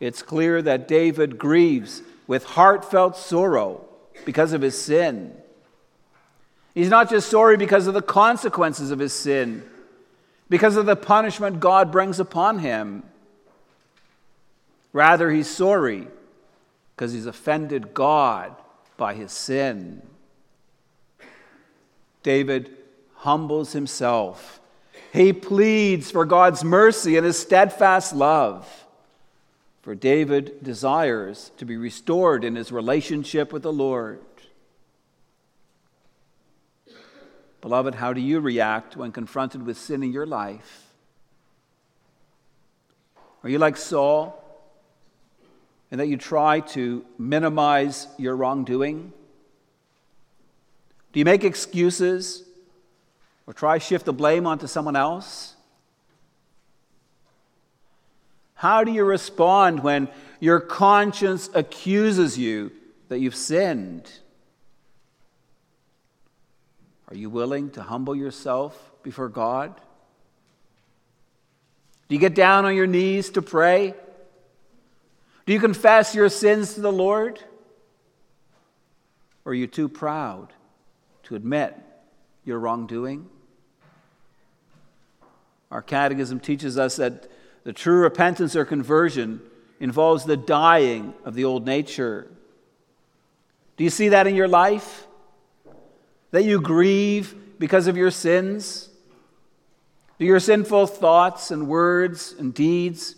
It's 0.00 0.20
clear 0.20 0.60
that 0.60 0.88
David 0.88 1.38
grieves 1.38 2.02
with 2.26 2.44
heartfelt 2.44 3.16
sorrow 3.16 3.86
because 4.24 4.52
of 4.52 4.62
his 4.62 4.76
sin. 4.76 5.34
He's 6.74 6.90
not 6.90 7.08
just 7.08 7.30
sorry 7.30 7.56
because 7.56 7.86
of 7.86 7.94
the 7.94 8.02
consequences 8.02 8.90
of 8.90 8.98
his 8.98 9.12
sin, 9.12 9.62
because 10.50 10.76
of 10.76 10.86
the 10.86 10.96
punishment 10.96 11.60
God 11.60 11.90
brings 11.90 12.20
upon 12.20 12.58
him. 12.58 13.04
Rather, 14.92 15.30
he's 15.30 15.48
sorry 15.48 16.08
because 16.94 17.12
he's 17.12 17.26
offended 17.26 17.94
God 17.94 18.54
by 18.96 19.14
his 19.14 19.30
sin. 19.30 20.02
David 22.26 22.76
humbles 23.18 23.72
himself. 23.72 24.58
He 25.12 25.32
pleads 25.32 26.10
for 26.10 26.24
God's 26.24 26.64
mercy 26.64 27.16
and 27.16 27.24
his 27.24 27.38
steadfast 27.38 28.12
love. 28.12 28.68
For 29.82 29.94
David 29.94 30.64
desires 30.64 31.52
to 31.58 31.64
be 31.64 31.76
restored 31.76 32.42
in 32.42 32.56
his 32.56 32.72
relationship 32.72 33.52
with 33.52 33.62
the 33.62 33.72
Lord. 33.72 34.18
Beloved, 37.60 37.94
how 37.94 38.12
do 38.12 38.20
you 38.20 38.40
react 38.40 38.96
when 38.96 39.12
confronted 39.12 39.64
with 39.64 39.78
sin 39.78 40.02
in 40.02 40.10
your 40.12 40.26
life? 40.26 40.88
Are 43.44 43.48
you 43.48 43.60
like 43.60 43.76
Saul, 43.76 44.42
in 45.92 45.98
that 45.98 46.08
you 46.08 46.16
try 46.16 46.58
to 46.74 47.04
minimize 47.18 48.08
your 48.18 48.34
wrongdoing? 48.34 49.12
Do 51.16 51.20
you 51.20 51.24
make 51.24 51.44
excuses 51.44 52.42
or 53.46 53.54
try 53.54 53.78
to 53.78 53.82
shift 53.82 54.04
the 54.04 54.12
blame 54.12 54.46
onto 54.46 54.66
someone 54.66 54.96
else? 54.96 55.54
How 58.52 58.84
do 58.84 58.92
you 58.92 59.02
respond 59.02 59.82
when 59.82 60.10
your 60.40 60.60
conscience 60.60 61.48
accuses 61.54 62.36
you 62.36 62.70
that 63.08 63.18
you've 63.18 63.34
sinned? 63.34 64.12
Are 67.08 67.16
you 67.16 67.30
willing 67.30 67.70
to 67.70 67.82
humble 67.82 68.14
yourself 68.14 68.92
before 69.02 69.30
God? 69.30 69.74
Do 72.10 72.14
you 72.14 72.20
get 72.20 72.34
down 72.34 72.66
on 72.66 72.76
your 72.76 72.86
knees 72.86 73.30
to 73.30 73.40
pray? 73.40 73.94
Do 75.46 75.54
you 75.54 75.60
confess 75.60 76.14
your 76.14 76.28
sins 76.28 76.74
to 76.74 76.82
the 76.82 76.92
Lord? 76.92 77.42
Or 79.46 79.52
are 79.52 79.54
you 79.54 79.66
too 79.66 79.88
proud 79.88 80.52
to 81.26 81.34
admit 81.34 81.76
your 82.44 82.58
wrongdoing. 82.60 83.28
Our 85.72 85.82
catechism 85.82 86.38
teaches 86.38 86.78
us 86.78 86.96
that 86.96 87.28
the 87.64 87.72
true 87.72 87.98
repentance 87.98 88.54
or 88.54 88.64
conversion 88.64 89.40
involves 89.80 90.24
the 90.24 90.36
dying 90.36 91.14
of 91.24 91.34
the 91.34 91.44
old 91.44 91.66
nature. 91.66 92.30
Do 93.76 93.82
you 93.82 93.90
see 93.90 94.10
that 94.10 94.28
in 94.28 94.36
your 94.36 94.46
life? 94.46 95.08
That 96.30 96.44
you 96.44 96.60
grieve 96.60 97.34
because 97.58 97.88
of 97.88 97.96
your 97.96 98.12
sins? 98.12 98.88
Do 100.20 100.26
your 100.26 100.38
sinful 100.38 100.86
thoughts 100.86 101.50
and 101.50 101.66
words 101.66 102.36
and 102.38 102.54
deeds 102.54 103.16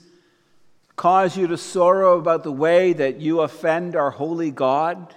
cause 0.96 1.36
you 1.36 1.46
to 1.46 1.58
sorrow 1.58 2.18
about 2.18 2.42
the 2.42 2.52
way 2.52 2.94
that 2.94 3.20
you 3.20 3.42
offend 3.42 3.94
our 3.94 4.10
holy 4.10 4.50
God? 4.50 5.14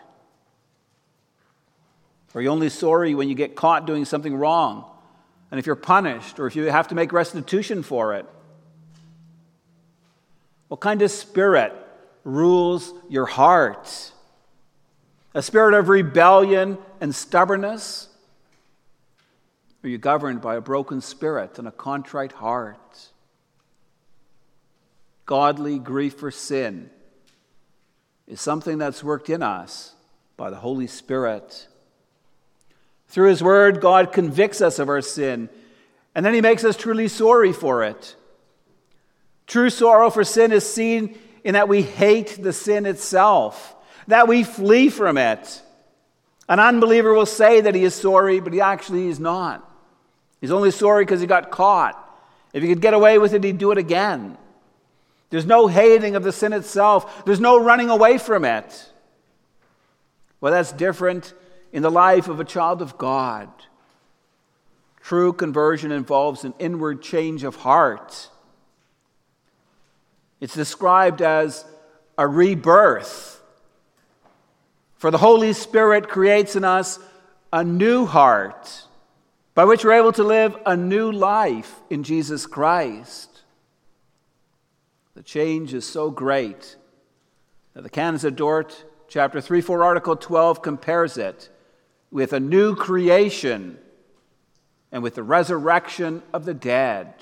Are 2.34 2.42
you 2.42 2.50
only 2.50 2.70
sorry 2.70 3.14
when 3.14 3.28
you 3.28 3.36
get 3.36 3.56
caught 3.56 3.86
doing 3.86 4.06
something 4.06 4.36
wrong? 4.36 4.86
And 5.50 5.60
if 5.60 5.66
you're 5.66 5.76
punished 5.76 6.40
or 6.40 6.48
if 6.48 6.56
you 6.56 6.64
have 6.66 6.88
to 6.90 6.96
make 6.96 7.12
restitution 7.12 7.84
for 7.84 8.16
it? 8.16 8.26
What 10.70 10.80
kind 10.80 11.02
of 11.02 11.12
spirit 11.12 11.74
rules 12.24 12.94
your 13.10 13.26
heart? 13.26 14.14
A 15.34 15.42
spirit 15.42 15.74
of 15.74 15.90
rebellion 15.90 16.78
and 17.02 17.14
stubbornness? 17.14 18.08
Are 19.84 19.90
you 19.90 19.98
governed 19.98 20.42
by 20.42 20.56
a 20.56 20.62
broken 20.62 21.02
spirit 21.02 21.60
and 21.60 21.68
a 21.68 21.72
contrite 21.72 22.32
heart? 22.34 23.10
Godly 25.26 25.80
grief 25.80 26.16
for 26.16 26.32
sin 26.32 26.90
is 28.28 28.40
something 28.40 28.78
that's 28.78 29.04
worked 29.04 29.30
in 29.30 29.44
us 29.44 29.94
by 30.38 30.50
the 30.50 30.58
Holy 30.58 30.88
Spirit. 30.88 31.68
Through 33.12 33.28
His 33.28 33.44
Word, 33.44 33.82
God 33.82 34.14
convicts 34.14 34.62
us 34.62 34.80
of 34.80 34.88
our 34.88 35.02
sin, 35.02 35.50
and 36.16 36.26
then 36.26 36.34
He 36.34 36.40
makes 36.40 36.64
us 36.64 36.78
truly 36.78 37.10
sorry 37.10 37.52
for 37.52 37.84
it. 37.84 38.16
True 39.48 39.70
sorrow 39.70 40.10
for 40.10 40.24
sin 40.24 40.54
is 40.54 40.68
seen 40.68 41.20
in 41.44 41.56
that 41.56 41.68
we 41.68 41.82
hate 41.82 42.42
the 42.42 42.54
sin 42.54 42.86
itself, 42.86 43.76
that 44.08 44.30
we 44.30 44.46
flee 44.46 44.88
from 44.90 45.18
it. 45.18 45.62
An 46.48 46.62
unbeliever 46.62 47.14
will 47.14 47.26
say 47.26 47.60
that 47.60 47.76
he 47.76 47.84
is 47.84 47.94
sorry, 47.94 48.40
but 48.40 48.54
he 48.54 48.62
actually 48.62 49.10
is 49.10 49.20
not. 49.20 49.70
He's 50.40 50.52
only 50.52 50.72
sorry 50.72 51.04
because 51.04 51.20
he 51.20 51.28
got 51.28 51.52
caught. 51.52 51.98
If 52.54 52.64
he 52.64 52.70
could 52.70 52.82
get 52.82 52.94
away 52.94 53.18
with 53.18 53.34
it, 53.34 53.44
he'd 53.44 53.58
do 53.58 53.72
it 53.72 53.78
again. 53.78 54.38
There's 55.32 55.46
no 55.46 55.68
hating 55.68 56.16
of 56.16 56.24
the 56.24 56.32
sin 56.32 56.54
itself, 56.54 57.26
there's 57.26 57.42
no 57.42 57.62
running 57.62 57.90
away 57.90 58.18
from 58.20 58.46
it. 58.46 58.90
Well, 60.40 60.54
that's 60.54 60.72
different 60.72 61.34
in 61.72 61.84
the 61.84 61.92
life 61.92 62.28
of 62.28 62.40
a 62.40 62.46
child 62.46 62.82
of 62.82 62.98
God. 62.98 63.50
True 65.02 65.34
conversion 65.34 65.92
involves 65.92 66.44
an 66.44 66.54
inward 66.60 67.02
change 67.02 67.44
of 67.44 67.58
heart. 67.58 68.30
It's 70.40 70.54
described 70.54 71.22
as 71.22 71.66
a 72.18 72.28
rebirth. 72.28 73.42
For 74.98 75.10
the 75.10 75.18
Holy 75.18 75.54
Spirit 75.54 76.10
creates 76.10 76.56
in 76.56 76.64
us 76.64 77.00
a 77.52 77.64
new 77.64 78.06
heart 78.06 78.84
by 79.56 79.66
which 79.66 79.84
we're 79.84 79.94
able 79.94 80.12
to 80.14 80.24
live 80.24 80.56
a 80.66 80.78
new 80.78 81.12
life 81.12 81.82
in 81.90 82.04
Jesus 82.04 82.46
Christ. 82.46 83.42
The 85.16 85.24
change 85.24 85.74
is 85.74 85.86
so 85.86 86.10
great 86.10 86.76
that 87.74 87.82
the 87.82 87.90
Canons 87.90 88.24
of 88.24 88.36
Dort, 88.36 88.86
chapter 89.08 89.42
3 89.42 89.62
4, 89.62 89.84
article 89.84 90.16
12, 90.16 90.62
compares 90.62 91.18
it 91.18 91.50
with 92.12 92.34
a 92.34 92.40
new 92.40 92.76
creation 92.76 93.78
and 94.92 95.02
with 95.02 95.16
the 95.16 95.24
resurrection 95.24 96.22
of 96.34 96.46
the 96.46 96.54
dead. 96.54 97.14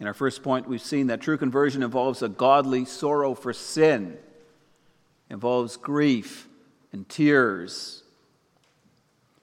In 0.00 0.06
our 0.06 0.14
first 0.14 0.42
point, 0.42 0.66
we've 0.66 0.80
seen 0.80 1.08
that 1.08 1.20
true 1.20 1.36
conversion 1.36 1.82
involves 1.82 2.22
a 2.22 2.28
godly 2.28 2.86
sorrow 2.86 3.34
for 3.34 3.52
sin, 3.52 4.16
involves 5.28 5.76
grief 5.76 6.48
and 6.90 7.06
tears. 7.06 8.02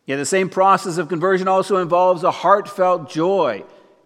Yet 0.07 0.17
the 0.17 0.25
same 0.25 0.49
process 0.49 0.97
of 0.97 1.09
conversion 1.09 1.47
also 1.47 1.77
involves 1.77 2.23
a 2.23 2.31
heartfelt 2.31 3.09
joy 3.09 3.63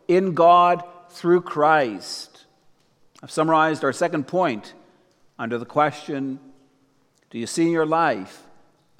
in 0.09 0.33
God 0.33 0.83
through 1.09 1.41
Christ. 1.41 2.45
I've 3.23 3.31
summarized 3.31 3.83
our 3.85 3.93
second 3.93 4.27
point 4.27 4.73
under 5.39 5.57
the 5.57 5.65
question 5.65 6.39
Do 7.29 7.39
you 7.39 7.47
see 7.47 7.63
in 7.63 7.71
your 7.71 7.85
life 7.85 8.43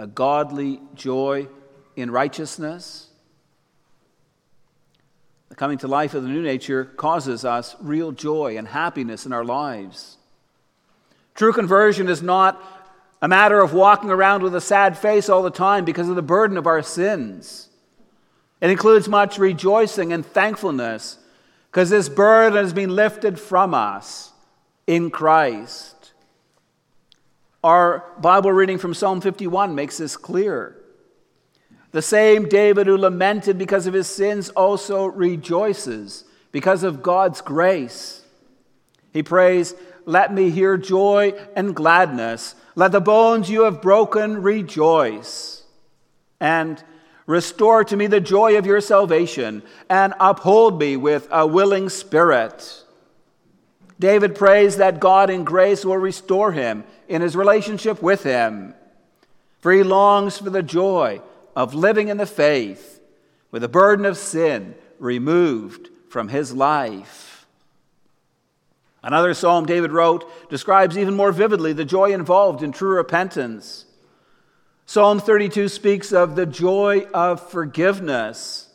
a 0.02 0.08
godly 0.08 0.82
joy 0.96 1.48
in 1.96 2.10
righteousness? 2.10 3.08
The 5.50 5.56
coming 5.56 5.78
to 5.80 5.88
life 5.88 6.14
of 6.14 6.24
the 6.24 6.30
new 6.30 6.42
nature 6.42 6.86
causes 6.86 7.46
us 7.46 7.76
real 7.80 8.12
joy 8.12 8.58
and 8.58 8.68
happiness 8.68 9.26
in 9.26 9.34
our 9.34 9.46
lives. 9.46 10.18
True 11.36 11.54
conversion 11.54 12.10
is 12.10 12.22
not 12.22 12.62
a 13.22 13.28
matter 13.28 13.62
of 13.62 13.74
walking 13.74 14.10
around 14.10 14.42
with 14.42 14.56
a 14.56 14.62
sad 14.62 14.98
face 14.98 15.30
all 15.30 15.44
the 15.44 15.52
time 15.52 15.86
because 15.86 16.10
of 16.10 16.16
the 16.16 16.22
burden 16.22 16.58
of 16.58 16.66
our 16.66 16.82
sins. 16.82 17.70
It 18.60 18.70
includes 18.70 19.08
much 19.08 19.38
rejoicing 19.38 20.12
and 20.12 20.26
thankfulness 20.26 21.20
because 21.70 21.90
this 21.90 22.10
burden 22.10 22.58
has 22.58 22.74
been 22.74 22.96
lifted 22.96 23.40
from 23.40 23.74
us 23.76 24.32
in 24.88 25.12
Christ. 25.12 26.01
Our 27.64 28.04
Bible 28.20 28.52
reading 28.52 28.80
from 28.80 28.96
Psalm 28.96 29.22
51 29.22 29.76
makes 29.76 29.98
this 29.98 30.18
clear. 30.18 30.78
The 31.92 32.02
same 32.02 32.50
David 32.50 32.88
who 32.88 32.98
lamented 32.98 33.58
because 33.58 33.86
of 33.86 33.94
his 33.94 34.08
sins 34.08 34.50
also 34.50 35.06
rejoices 35.06 36.24
because 36.52 36.84
of 36.84 37.04
God's 37.04 37.42
grace. 37.42 38.24
He 39.14 39.22
prays, 39.22 39.76
Let 40.06 40.34
me 40.34 40.50
hear 40.50 40.76
joy 40.76 41.34
and 41.56 41.76
gladness. 41.76 42.56
Let 42.76 42.94
the 42.94 43.02
bones 43.02 43.50
you 43.50 43.64
have 43.64 43.82
broken 43.82 44.42
rejoice. 44.42 45.64
And 46.40 46.84
restore 47.28 47.84
to 47.84 47.96
me 47.96 48.08
the 48.08 48.22
joy 48.22 48.58
of 48.58 48.66
your 48.66 48.82
salvation, 48.82 49.62
and 49.90 50.16
uphold 50.20 50.80
me 50.80 50.98
with 50.98 51.28
a 51.30 51.46
willing 51.46 51.90
spirit. 51.90 52.81
David 54.02 54.34
prays 54.34 54.78
that 54.78 55.00
God 55.00 55.30
in 55.30 55.44
grace 55.44 55.86
will 55.86 55.98
restore 55.98 56.52
him 56.52 56.84
in 57.08 57.22
his 57.22 57.36
relationship 57.36 58.02
with 58.02 58.24
him, 58.24 58.74
for 59.60 59.72
he 59.72 59.84
longs 59.84 60.40
for 60.40 60.50
the 60.50 60.64
joy 60.64 61.22
of 61.56 61.76
living 61.76 62.08
in 62.08 62.18
the 62.18 62.26
faith 62.26 63.00
with 63.52 63.62
the 63.62 63.70
burden 63.70 64.08
of 64.08 64.18
sin 64.18 64.74
removed 64.98 65.90
from 66.10 66.30
his 66.30 66.52
life. 66.52 67.46
Another 69.04 69.36
psalm 69.36 69.68
David 69.68 69.92
wrote 69.92 70.50
describes 70.50 70.98
even 70.98 71.16
more 71.16 71.32
vividly 71.32 71.72
the 71.72 71.86
joy 71.86 72.12
involved 72.12 72.64
in 72.64 72.72
true 72.72 72.96
repentance. 72.96 73.86
Psalm 74.88 75.20
32 75.20 75.68
speaks 75.68 76.12
of 76.12 76.36
the 76.36 76.48
joy 76.48 77.06
of 77.14 77.52
forgiveness. 77.52 78.68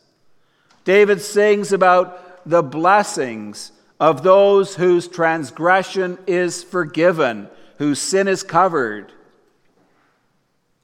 David 0.84 1.20
sings 1.20 1.72
about 1.72 2.48
the 2.48 2.62
blessings 2.62 3.72
of 3.98 4.22
those 4.22 4.76
whose 4.76 5.08
transgression 5.08 6.18
is 6.26 6.62
forgiven, 6.62 7.48
whose 7.78 8.00
sin 8.00 8.28
is 8.28 8.42
covered. 8.42 9.12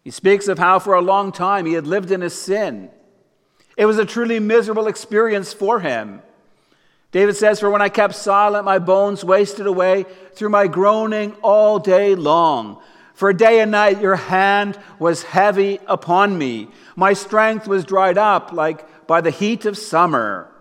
He 0.03 0.11
speaks 0.11 0.49
of 0.49 0.59
how 0.59 0.79
for 0.79 0.95
a 0.95 1.01
long 1.01 1.31
time 1.31 1.67
he 1.67 1.75
had 1.75 1.87
lived 1.87 2.11
in 2.11 2.21
his 2.21 2.35
sin. 2.35 2.91
It 3.77 3.87
was 3.87 3.99
a 3.99 4.05
truly 4.05 4.41
miserable 4.41 4.87
experience 4.87 5.53
for 5.53 5.81
him. 5.81 6.23
David 7.13 7.37
says, 7.37 7.61
For 7.61 7.71
when 7.71 7.83
I 7.83 7.89
kept 7.89 8.15
silent, 8.15 8.65
my 8.65 8.79
bones 8.79 9.23
wasted 9.23 9.67
away 9.67 10.07
through 10.35 10.49
my 10.49 10.67
groaning 10.67 11.33
all 11.43 11.79
day 11.79 12.15
long. 12.15 12.83
For 13.15 13.33
day 13.33 13.61
and 13.61 13.71
night 13.71 14.01
your 14.01 14.17
hand 14.17 14.79
was 14.99 15.23
heavy 15.23 15.79
upon 15.87 16.37
me. 16.37 16.69
My 16.97 17.13
strength 17.13 17.69
was 17.69 17.85
dried 17.85 18.19
up 18.19 18.53
like 18.53 19.07
by 19.07 19.21
the 19.21 19.31
heat 19.31 19.67
of 19.67 19.79
summer. 19.79 20.52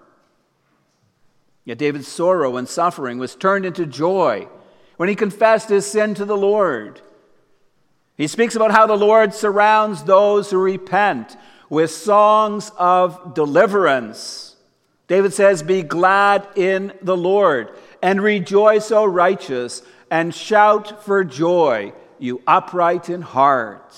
Yet 1.72 1.78
David's 1.78 2.10
sorrow 2.10 2.58
and 2.58 2.68
suffering 2.68 3.18
was 3.18 3.34
turned 3.34 3.66
into 3.66 3.86
joy 3.86 4.50
when 4.98 5.08
he 5.08 5.16
confessed 5.16 5.70
his 5.70 5.86
sin 5.86 6.14
to 6.16 6.26
the 6.26 6.36
Lord. 6.36 7.00
He 8.18 8.28
speaks 8.28 8.56
about 8.56 8.72
how 8.72 8.88
the 8.88 8.98
Lord 8.98 9.34
surrounds 9.34 10.04
those 10.04 10.52
who 10.52 10.58
repent 10.58 11.38
with 11.70 11.90
songs 11.90 12.74
of 12.78 13.34
deliverance. 13.34 14.58
David 15.08 15.34
says, 15.34 15.64
Be 15.64 15.82
glad 15.82 16.46
in 16.58 16.92
the 17.02 17.16
Lord, 17.16 17.70
and 18.04 18.22
rejoice, 18.22 18.92
O 18.92 19.06
righteous, 19.06 19.82
and 20.10 20.36
shout 20.36 21.06
for 21.06 21.24
joy, 21.24 21.94
you 22.20 22.42
upright 22.46 23.08
in 23.08 23.22
heart. 23.22 23.96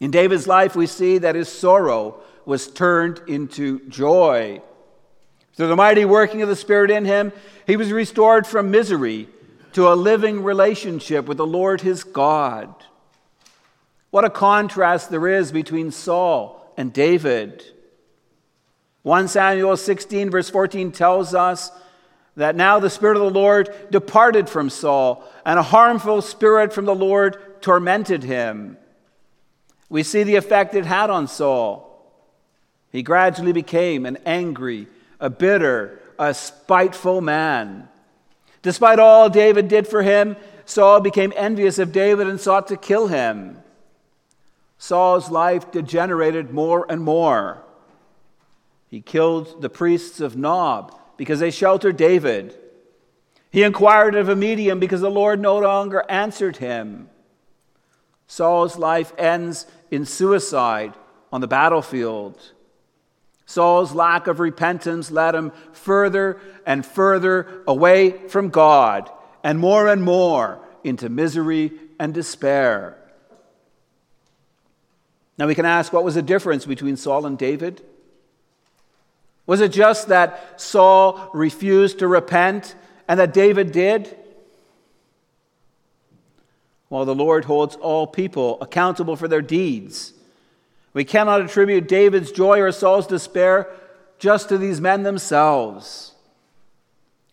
In 0.00 0.10
David's 0.10 0.46
life, 0.46 0.76
we 0.76 0.86
see 0.86 1.16
that 1.16 1.34
his 1.34 1.48
sorrow 1.48 2.20
was 2.44 2.66
turned 2.66 3.22
into 3.26 3.80
joy. 3.88 4.60
Through 5.54 5.68
the 5.68 5.76
mighty 5.76 6.04
working 6.04 6.42
of 6.42 6.48
the 6.48 6.56
Spirit 6.56 6.90
in 6.90 7.04
him, 7.04 7.32
he 7.66 7.76
was 7.76 7.92
restored 7.92 8.46
from 8.46 8.70
misery 8.70 9.28
to 9.72 9.88
a 9.88 9.94
living 9.94 10.42
relationship 10.42 11.26
with 11.26 11.36
the 11.36 11.46
Lord 11.46 11.80
his 11.80 12.04
God. 12.04 12.74
What 14.10 14.24
a 14.24 14.30
contrast 14.30 15.10
there 15.10 15.28
is 15.28 15.52
between 15.52 15.90
Saul 15.90 16.72
and 16.76 16.92
David. 16.92 17.64
1 19.02 19.28
Samuel 19.28 19.76
16, 19.76 20.30
verse 20.30 20.48
14 20.50 20.92
tells 20.92 21.34
us 21.34 21.70
that 22.36 22.56
now 22.56 22.80
the 22.80 22.90
Spirit 22.90 23.16
of 23.16 23.22
the 23.22 23.38
Lord 23.38 23.72
departed 23.90 24.48
from 24.48 24.70
Saul, 24.70 25.24
and 25.46 25.58
a 25.58 25.62
harmful 25.62 26.22
spirit 26.22 26.72
from 26.72 26.84
the 26.84 26.94
Lord 26.94 27.62
tormented 27.62 28.24
him. 28.24 28.76
We 29.88 30.02
see 30.02 30.24
the 30.24 30.36
effect 30.36 30.74
it 30.74 30.86
had 30.86 31.10
on 31.10 31.28
Saul. 31.28 31.90
He 32.90 33.02
gradually 33.02 33.52
became 33.52 34.06
an 34.06 34.18
angry, 34.24 34.88
a 35.24 35.30
bitter, 35.30 35.98
a 36.18 36.34
spiteful 36.34 37.22
man. 37.22 37.88
Despite 38.60 38.98
all 38.98 39.30
David 39.30 39.68
did 39.68 39.88
for 39.88 40.02
him, 40.02 40.36
Saul 40.66 41.00
became 41.00 41.32
envious 41.34 41.78
of 41.78 41.92
David 41.92 42.28
and 42.28 42.38
sought 42.38 42.68
to 42.68 42.76
kill 42.76 43.06
him. 43.06 43.56
Saul's 44.76 45.30
life 45.30 45.72
degenerated 45.72 46.50
more 46.50 46.84
and 46.90 47.00
more. 47.00 47.62
He 48.90 49.00
killed 49.00 49.62
the 49.62 49.70
priests 49.70 50.20
of 50.20 50.36
Nob 50.36 50.94
because 51.16 51.40
they 51.40 51.50
sheltered 51.50 51.96
David. 51.96 52.54
He 53.50 53.62
inquired 53.62 54.14
of 54.16 54.28
a 54.28 54.36
medium 54.36 54.78
because 54.78 55.00
the 55.00 55.10
Lord 55.10 55.40
no 55.40 55.58
longer 55.58 56.04
answered 56.10 56.58
him. 56.58 57.08
Saul's 58.26 58.76
life 58.76 59.14
ends 59.16 59.66
in 59.90 60.04
suicide 60.04 60.92
on 61.32 61.40
the 61.40 61.48
battlefield. 61.48 62.52
Saul's 63.46 63.92
lack 63.92 64.26
of 64.26 64.40
repentance 64.40 65.10
led 65.10 65.34
him 65.34 65.52
further 65.72 66.40
and 66.66 66.84
further 66.84 67.62
away 67.66 68.26
from 68.28 68.48
God 68.48 69.10
and 69.42 69.58
more 69.58 69.88
and 69.88 70.02
more 70.02 70.60
into 70.82 71.08
misery 71.08 71.72
and 71.98 72.14
despair. 72.14 72.96
Now 75.36 75.46
we 75.46 75.54
can 75.54 75.66
ask 75.66 75.92
what 75.92 76.04
was 76.04 76.14
the 76.14 76.22
difference 76.22 76.64
between 76.64 76.96
Saul 76.96 77.26
and 77.26 77.36
David? 77.36 77.82
Was 79.46 79.60
it 79.60 79.72
just 79.72 80.08
that 80.08 80.60
Saul 80.60 81.30
refused 81.34 81.98
to 81.98 82.08
repent 82.08 82.74
and 83.08 83.20
that 83.20 83.34
David 83.34 83.72
did? 83.72 84.16
Well, 86.88 87.04
the 87.04 87.14
Lord 87.14 87.44
holds 87.44 87.76
all 87.76 88.06
people 88.06 88.58
accountable 88.62 89.16
for 89.16 89.28
their 89.28 89.42
deeds. 89.42 90.12
We 90.94 91.04
cannot 91.04 91.42
attribute 91.42 91.88
David's 91.88 92.32
joy 92.32 92.60
or 92.60 92.72
Saul's 92.72 93.06
despair 93.06 93.68
just 94.18 94.48
to 94.48 94.56
these 94.56 94.80
men 94.80 95.02
themselves. 95.02 96.12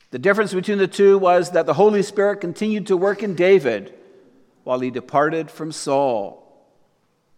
The 0.10 0.20
difference 0.20 0.54
between 0.54 0.80
the 0.80 0.88
two 0.88 1.18
was 1.18 1.52
that 1.52 1.66
the 1.66 1.76
Holy 1.76 2.04
Spirit 2.04 2.42
continued 2.42 2.88
to 2.88 2.98
work 2.98 3.24
in 3.24 3.36
David, 3.36 3.94
while 4.64 4.80
he 4.80 4.92
departed 4.92 5.50
from 5.50 5.72
Saul. 5.72 6.38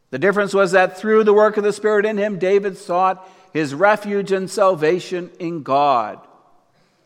The 0.10 0.20
difference 0.20 0.54
was 0.54 0.72
that 0.72 0.98
through 0.98 1.24
the 1.24 1.34
work 1.34 1.58
of 1.58 1.64
the 1.64 1.74
Spirit 1.74 2.06
in 2.06 2.18
him, 2.18 2.40
David 2.40 2.78
sought 2.78 3.30
his 3.52 3.74
refuge 3.74 4.32
and 4.32 4.50
salvation 4.50 5.30
in 5.40 5.62
God, 5.62 6.20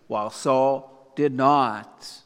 while 0.07 0.29
Saul 0.29 1.11
did 1.15 1.33
not. 1.33 2.21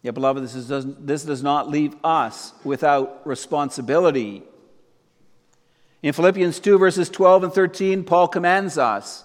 Yet, 0.00 0.14
beloved, 0.14 0.42
this, 0.42 0.54
is, 0.54 0.68
this 0.68 1.24
does 1.24 1.42
not 1.42 1.68
leave 1.68 1.96
us 2.04 2.52
without 2.64 3.26
responsibility. 3.26 4.42
In 6.06 6.12
Philippians 6.12 6.60
2, 6.60 6.78
verses 6.78 7.08
12 7.08 7.42
and 7.42 7.52
13, 7.52 8.04
Paul 8.04 8.28
commands 8.28 8.78
us 8.78 9.24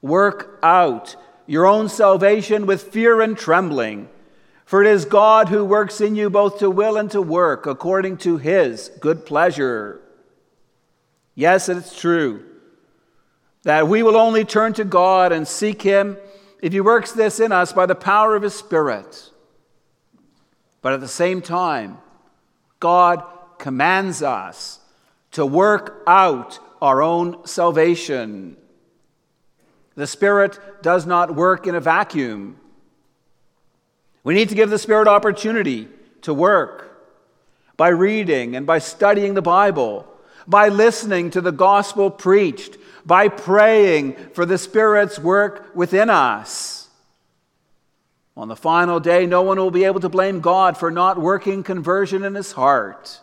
work 0.00 0.60
out 0.62 1.16
your 1.48 1.66
own 1.66 1.88
salvation 1.88 2.64
with 2.64 2.92
fear 2.92 3.20
and 3.20 3.36
trembling. 3.36 4.08
For 4.64 4.84
it 4.84 4.86
is 4.86 5.04
God 5.04 5.48
who 5.48 5.64
works 5.64 6.00
in 6.00 6.14
you 6.14 6.30
both 6.30 6.60
to 6.60 6.70
will 6.70 6.96
and 6.96 7.10
to 7.10 7.20
work 7.20 7.66
according 7.66 8.18
to 8.18 8.36
his 8.36 8.92
good 9.00 9.26
pleasure. 9.26 10.00
Yes, 11.34 11.68
it's 11.68 11.98
true 11.98 12.44
that 13.64 13.88
we 13.88 14.04
will 14.04 14.16
only 14.16 14.44
turn 14.44 14.72
to 14.74 14.84
God 14.84 15.32
and 15.32 15.48
seek 15.48 15.82
him 15.82 16.18
if 16.62 16.72
he 16.72 16.80
works 16.80 17.10
this 17.10 17.40
in 17.40 17.50
us 17.50 17.72
by 17.72 17.86
the 17.86 17.96
power 17.96 18.36
of 18.36 18.44
his 18.44 18.54
Spirit. 18.54 19.32
But 20.82 20.92
at 20.92 21.00
the 21.00 21.08
same 21.08 21.42
time, 21.42 21.98
God 22.78 23.24
commands 23.58 24.22
us 24.22 24.79
to 25.32 25.46
work 25.46 26.02
out 26.06 26.58
our 26.80 27.02
own 27.02 27.46
salvation. 27.46 28.56
The 29.94 30.06
Spirit 30.06 30.58
does 30.82 31.06
not 31.06 31.34
work 31.34 31.66
in 31.66 31.74
a 31.74 31.80
vacuum. 31.80 32.56
We 34.24 34.34
need 34.34 34.48
to 34.48 34.54
give 34.54 34.70
the 34.70 34.78
Spirit 34.78 35.08
opportunity 35.08 35.88
to 36.22 36.34
work 36.34 36.86
by 37.76 37.88
reading 37.88 38.56
and 38.56 38.66
by 38.66 38.78
studying 38.78 39.34
the 39.34 39.42
Bible, 39.42 40.06
by 40.46 40.68
listening 40.68 41.30
to 41.30 41.40
the 41.40 41.52
gospel 41.52 42.10
preached, 42.10 42.76
by 43.06 43.28
praying 43.28 44.14
for 44.34 44.44
the 44.44 44.58
Spirit's 44.58 45.18
work 45.18 45.74
within 45.74 46.10
us. 46.10 46.88
On 48.36 48.48
the 48.48 48.56
final 48.56 49.00
day, 49.00 49.26
no 49.26 49.42
one 49.42 49.58
will 49.58 49.70
be 49.70 49.84
able 49.84 50.00
to 50.00 50.08
blame 50.08 50.40
God 50.40 50.76
for 50.76 50.90
not 50.90 51.18
working 51.18 51.62
conversion 51.62 52.22
in 52.24 52.34
his 52.34 52.52
heart. 52.52 53.20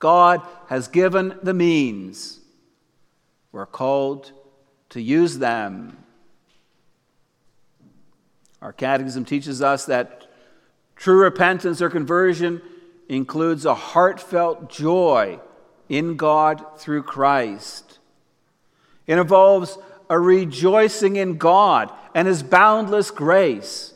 God 0.00 0.42
has 0.68 0.88
given 0.88 1.38
the 1.42 1.54
means. 1.54 2.40
We're 3.52 3.66
called 3.66 4.32
to 4.88 5.00
use 5.00 5.38
them. 5.38 5.96
Our 8.60 8.72
catechism 8.72 9.24
teaches 9.24 9.62
us 9.62 9.86
that 9.86 10.26
true 10.96 11.20
repentance 11.22 11.80
or 11.80 11.90
conversion 11.90 12.60
includes 13.08 13.64
a 13.64 13.74
heartfelt 13.74 14.70
joy 14.70 15.38
in 15.88 16.16
God 16.16 16.64
through 16.78 17.02
Christ. 17.02 17.98
It 19.06 19.18
involves 19.18 19.78
a 20.08 20.18
rejoicing 20.18 21.16
in 21.16 21.36
God 21.36 21.92
and 22.14 22.26
His 22.26 22.42
boundless 22.42 23.10
grace 23.10 23.92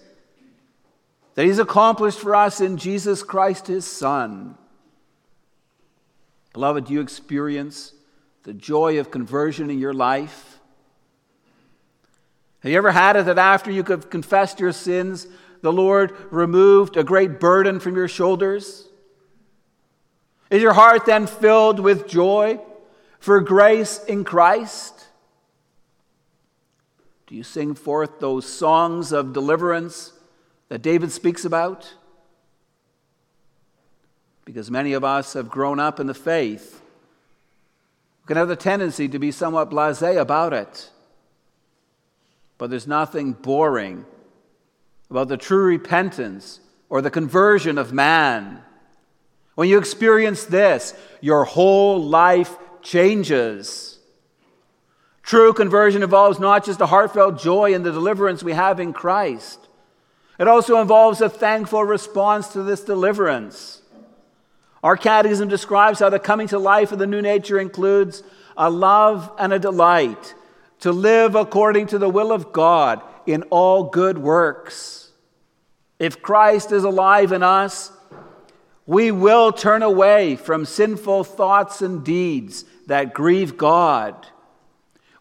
that 1.35 1.47
He's 1.47 1.59
accomplished 1.59 2.19
for 2.19 2.35
us 2.35 2.61
in 2.61 2.77
Jesus 2.77 3.23
Christ, 3.23 3.69
His 3.69 3.87
Son. 3.87 4.57
Beloved, 6.55 6.87
do 6.87 6.95
you 6.95 7.01
experience 7.01 7.93
the 8.45 8.55
joy 8.55 9.01
of 9.01 9.11
conversion 9.11 9.71
in 9.71 9.79
your 9.79 9.93
life? 9.93 10.61
Have 12.61 12.71
you 12.71 12.79
ever 12.79 12.93
had 12.93 13.17
it 13.17 13.27
that 13.27 13.39
after 13.39 13.71
you 13.71 13.83
have 13.83 14.09
confessed 14.09 14.61
your 14.61 14.73
sins, 14.73 15.27
the 15.63 15.73
Lord 15.73 16.17
removed 16.31 16.97
a 16.97 17.03
great 17.03 17.41
burden 17.41 17.81
from 17.81 17.97
your 17.97 18.07
shoulders? 18.07 18.89
Is 20.49 20.63
your 20.63 20.75
heart 20.75 21.07
then 21.07 21.27
filled 21.27 21.81
with 21.81 22.07
joy 22.07 22.61
for 23.19 23.41
grace 23.41 24.03
in 24.05 24.23
Christ? 24.23 25.09
Do 27.27 27.35
you 27.35 27.43
sing 27.43 27.75
forth 27.75 28.21
those 28.21 28.47
songs 28.47 29.11
of 29.11 29.33
deliverance 29.33 30.13
that 30.69 30.83
David 30.83 31.11
speaks 31.11 31.45
about? 31.45 31.95
Because 34.45 34.71
many 34.71 34.93
of 34.93 35.05
us 35.05 35.33
have 35.33 35.49
grown 35.49 35.81
up 35.81 35.99
in 36.01 36.07
the 36.07 36.15
faith. 36.15 36.83
We 38.23 38.29
can 38.29 38.37
have 38.37 38.49
the 38.49 38.57
tendency 38.57 39.09
to 39.09 39.19
be 39.19 39.31
somewhat 39.31 39.71
blase 39.71 40.03
about 40.03 40.53
it. 40.53 40.91
But 42.59 42.71
there's 42.71 42.87
nothing 42.87 43.33
boring 43.33 44.05
about 45.11 45.29
the 45.29 45.37
true 45.37 45.65
repentance 45.65 46.61
or 46.89 47.03
the 47.03 47.11
conversion 47.11 47.79
of 47.79 47.93
man. 47.93 48.63
When 49.55 49.69
you 49.69 49.79
experience 49.79 50.45
this, 50.45 50.95
your 51.21 51.45
whole 51.45 52.03
life 52.03 52.57
changes. 52.83 53.99
True 55.23 55.53
conversion 55.53 56.03
involves 56.03 56.39
not 56.39 56.65
just 56.65 56.81
a 56.81 56.87
heartfelt 56.87 57.39
joy 57.41 57.73
in 57.73 57.83
the 57.83 57.93
deliverance 57.93 58.43
we 58.43 58.53
have 58.53 58.79
in 58.79 58.93
Christ, 58.93 59.59
it 60.39 60.49
also 60.49 60.81
involves 60.81 61.21
a 61.21 61.29
thankful 61.29 61.85
response 61.85 62.49
to 62.49 62.63
this 62.63 62.81
deliverance. 62.81 63.81
Our 64.85 64.99
catechism 64.99 65.49
describes 65.49 66.01
how 66.01 66.11
the 66.11 66.19
coming 66.19 66.47
to 66.49 66.59
life 66.59 66.93
of 66.93 66.99
the 66.99 67.07
new 67.07 67.23
nature 67.23 67.59
includes 67.59 68.23
a 68.55 68.69
love 68.69 69.33
and 69.39 69.51
a 69.51 69.59
delight 69.59 70.35
to 70.81 70.93
live 70.93 71.35
according 71.35 71.87
to 71.87 71.99
the 71.99 72.11
will 72.11 72.31
of 72.31 72.53
God 72.53 73.01
in 73.25 73.45
all 73.45 73.85
good 73.85 74.19
works. 74.19 75.11
If 75.99 76.21
Christ 76.21 76.71
is 76.71 76.85
alive 76.85 77.33
in 77.33 77.43
us, 77.43 77.93
we 78.85 79.11
will 79.11 79.53
turn 79.53 79.83
away 79.83 80.37
from 80.37 80.67
sinful 80.67 81.25
thoughts 81.25 81.81
and 81.81 82.05
deeds 82.05 82.67
that 82.87 83.15
grieve 83.15 83.57
God. 83.57 84.27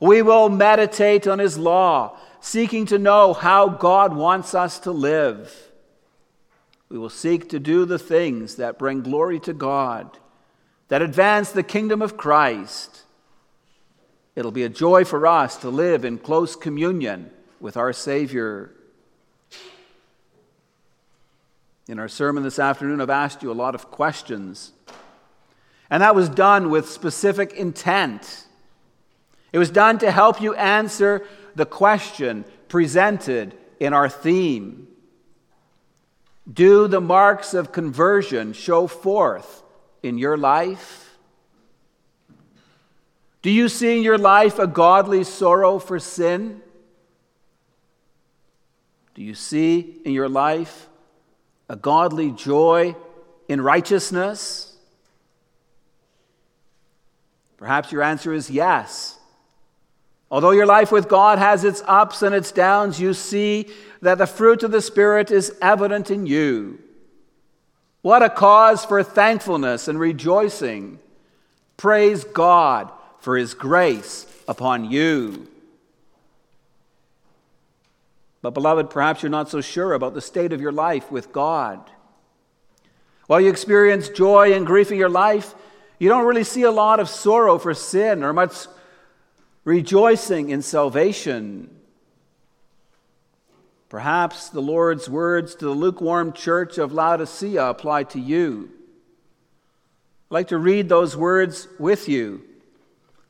We 0.01 0.21
will 0.21 0.49
meditate 0.49 1.25
on 1.25 1.39
His 1.39 1.57
law, 1.57 2.17
seeking 2.41 2.85
to 2.87 2.99
know 2.99 3.31
how 3.31 3.69
God 3.69 4.13
wants 4.13 4.53
us 4.53 4.77
to 4.79 4.91
live. 4.91 5.71
We 6.93 6.99
will 6.99 7.09
seek 7.09 7.49
to 7.49 7.59
do 7.59 7.85
the 7.85 7.97
things 7.97 8.57
that 8.57 8.77
bring 8.77 9.01
glory 9.01 9.39
to 9.39 9.53
God, 9.53 10.19
that 10.89 11.01
advance 11.01 11.49
the 11.49 11.63
kingdom 11.63 12.03
of 12.03 12.17
Christ. 12.17 13.01
It'll 14.35 14.51
be 14.51 14.61
a 14.61 14.69
joy 14.69 15.03
for 15.03 15.25
us 15.25 15.57
to 15.57 15.71
live 15.71 16.05
in 16.05 16.19
close 16.19 16.55
communion 16.55 17.31
with 17.59 17.77
our 17.77 17.93
Savior. 17.93 18.75
In 21.87 21.97
our 21.97 22.07
sermon 22.07 22.43
this 22.43 22.59
afternoon, 22.59 23.01
I've 23.01 23.09
asked 23.09 23.41
you 23.41 23.51
a 23.51 23.53
lot 23.53 23.73
of 23.73 23.89
questions. 23.89 24.71
And 25.89 26.03
that 26.03 26.13
was 26.13 26.29
done 26.29 26.69
with 26.69 26.87
specific 26.87 27.53
intent. 27.53 28.45
It 29.51 29.57
was 29.57 29.71
done 29.71 29.97
to 29.97 30.11
help 30.11 30.39
you 30.39 30.53
answer 30.53 31.25
the 31.55 31.65
question 31.65 32.45
presented 32.67 33.55
in 33.79 33.93
our 33.93 34.09
theme 34.09 34.89
Do 36.51 36.87
the 36.87 37.01
marks 37.01 37.53
of 37.53 37.71
conversion 37.71 38.53
show 38.53 38.87
forth 38.87 39.63
in 40.01 40.17
your 40.17 40.37
life? 40.37 41.17
Do 43.41 43.49
you 43.49 43.69
see 43.69 43.97
in 43.97 44.03
your 44.03 44.17
life 44.17 44.59
a 44.59 44.67
godly 44.67 45.23
sorrow 45.23 45.79
for 45.79 45.99
sin? 45.99 46.61
Do 49.15 49.21
you 49.21 49.35
see 49.35 50.01
in 50.05 50.11
your 50.11 50.29
life 50.29 50.87
a 51.69 51.75
godly 51.75 52.31
joy 52.31 52.95
in 53.47 53.61
righteousness? 53.61 54.75
Perhaps 57.57 57.91
your 57.91 58.01
answer 58.01 58.33
is 58.33 58.49
yes. 58.49 59.17
Although 60.33 60.49
your 60.49 60.65
life 60.65 60.91
with 60.91 61.09
God 61.09 61.37
has 61.37 61.63
its 61.63 61.83
ups 61.85 62.23
and 62.23 62.33
its 62.33 62.51
downs, 62.51 62.99
you 62.99 63.13
see 63.13 63.67
that 64.01 64.17
the 64.17 64.25
fruit 64.25 64.63
of 64.63 64.71
the 64.71 64.81
Spirit 64.81 65.29
is 65.29 65.55
evident 65.61 66.09
in 66.09 66.25
you. 66.25 66.79
What 68.01 68.23
a 68.23 68.31
cause 68.31 68.83
for 68.83 69.03
thankfulness 69.03 69.87
and 69.87 69.99
rejoicing! 69.99 70.97
Praise 71.77 72.23
God 72.23 72.91
for 73.19 73.37
his 73.37 73.53
grace 73.53 74.25
upon 74.47 74.89
you. 74.89 75.47
But, 78.41 78.55
beloved, 78.55 78.89
perhaps 78.89 79.21
you're 79.21 79.29
not 79.29 79.51
so 79.51 79.61
sure 79.61 79.93
about 79.93 80.15
the 80.15 80.19
state 80.19 80.51
of 80.51 80.59
your 80.59 80.71
life 80.71 81.11
with 81.11 81.31
God. 81.31 81.79
While 83.27 83.39
you 83.39 83.51
experience 83.51 84.09
joy 84.09 84.53
and 84.53 84.65
grief 84.65 84.91
in 84.91 84.97
your 84.97 85.09
life, 85.09 85.53
you 85.99 86.09
don't 86.09 86.25
really 86.25 86.43
see 86.43 86.63
a 86.63 86.71
lot 86.71 86.99
of 86.99 87.07
sorrow 87.07 87.59
for 87.59 87.75
sin 87.75 88.23
or 88.23 88.33
much 88.33 88.65
rejoicing 89.63 90.49
in 90.49 90.61
salvation. 90.61 91.69
Perhaps 93.89 94.49
the 94.49 94.61
Lord's 94.61 95.09
words 95.09 95.55
to 95.55 95.65
the 95.65 95.71
lukewarm 95.71 96.33
church 96.33 96.77
of 96.77 96.93
Laodicea 96.93 97.69
apply 97.69 98.03
to 98.05 98.19
you. 98.19 98.71
I'd 100.29 100.33
like 100.33 100.47
to 100.47 100.57
read 100.57 100.89
those 100.89 101.15
words 101.15 101.67
with 101.79 102.09
you 102.09 102.43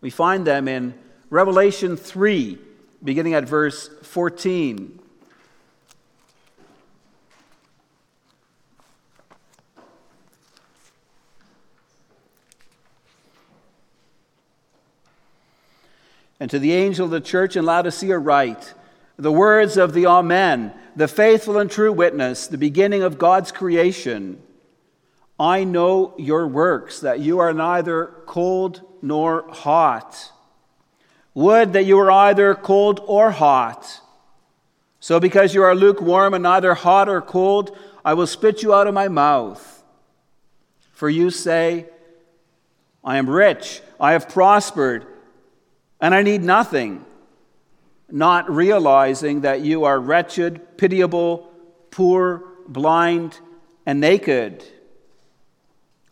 we 0.03 0.09
find 0.09 0.45
them 0.45 0.67
in 0.67 0.93
Revelation 1.29 1.95
3, 1.95 2.59
beginning 3.01 3.35
at 3.35 3.45
verse 3.45 3.89
14. 4.01 4.99
And 16.43 16.51
to 16.51 16.59
the 16.59 16.73
angel 16.73 17.05
of 17.05 17.11
the 17.11 17.21
church 17.21 17.55
in 17.55 17.63
Laodicea, 17.63 18.17
write 18.17 18.73
the 19.15 19.31
words 19.31 19.77
of 19.77 19.93
the 19.93 20.07
Amen, 20.07 20.73
the 20.93 21.07
faithful 21.07 21.57
and 21.57 21.71
true 21.71 21.93
witness, 21.93 22.47
the 22.47 22.57
beginning 22.57 23.01
of 23.01 23.17
God's 23.17 23.53
creation. 23.53 24.43
I 25.39 25.63
know 25.63 26.13
your 26.17 26.45
works, 26.45 26.99
that 26.99 27.21
you 27.21 27.39
are 27.39 27.53
neither 27.53 28.07
cold 28.25 28.81
nor 29.01 29.49
hot. 29.53 30.33
Would 31.33 31.71
that 31.71 31.85
you 31.85 31.95
were 31.95 32.11
either 32.11 32.55
cold 32.55 32.99
or 33.07 33.31
hot. 33.31 34.01
So, 34.99 35.21
because 35.21 35.55
you 35.55 35.63
are 35.63 35.73
lukewarm 35.73 36.33
and 36.33 36.43
neither 36.43 36.73
hot 36.73 37.07
or 37.07 37.21
cold, 37.21 37.73
I 38.03 38.15
will 38.15 38.27
spit 38.27 38.61
you 38.61 38.73
out 38.73 38.87
of 38.87 38.93
my 38.93 39.07
mouth. 39.07 39.81
For 40.91 41.09
you 41.09 41.29
say, 41.29 41.85
I 43.01 43.15
am 43.15 43.29
rich, 43.29 43.81
I 43.97 44.11
have 44.11 44.27
prospered 44.27 45.07
and 46.03 46.13
I 46.13 46.21
need 46.21 46.43
nothing, 46.43 47.05
not 48.11 48.51
realizing 48.51 49.41
that 49.41 49.61
you 49.61 49.85
are 49.85 49.97
wretched, 49.97 50.77
pitiable, 50.77 51.49
poor, 51.91 52.43
blind, 52.67 53.39
and 53.85 54.01
naked. 54.01 54.65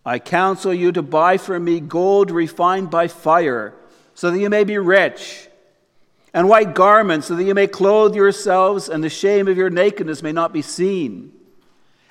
I 0.05 0.17
counsel 0.19 0.73
you 0.73 0.93
to 0.93 1.01
buy 1.01 1.35
from 1.35 1.65
me 1.65 1.81
gold 1.81 2.31
refined 2.31 2.89
by 2.89 3.09
fire, 3.09 3.73
so 4.13 4.31
that 4.31 4.39
you 4.39 4.49
may 4.49 4.63
be 4.63 4.77
rich, 4.77 5.49
and 6.33 6.47
white 6.47 6.73
garments, 6.73 7.27
so 7.27 7.35
that 7.35 7.43
you 7.43 7.53
may 7.53 7.67
clothe 7.67 8.15
yourselves, 8.15 8.87
and 8.87 9.03
the 9.03 9.09
shame 9.09 9.49
of 9.49 9.57
your 9.57 9.69
nakedness 9.69 10.23
may 10.23 10.31
not 10.31 10.53
be 10.53 10.61
seen, 10.61 11.33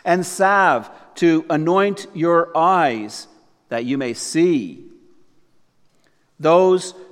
and 0.05 0.27
salve 0.27 0.91
to 1.15 1.47
anoint 1.49 2.09
your 2.13 2.55
eyes, 2.55 3.27
that 3.71 3.87
you 3.87 3.97
may 3.97 4.13
see. 4.13 4.85
Those 6.39 6.93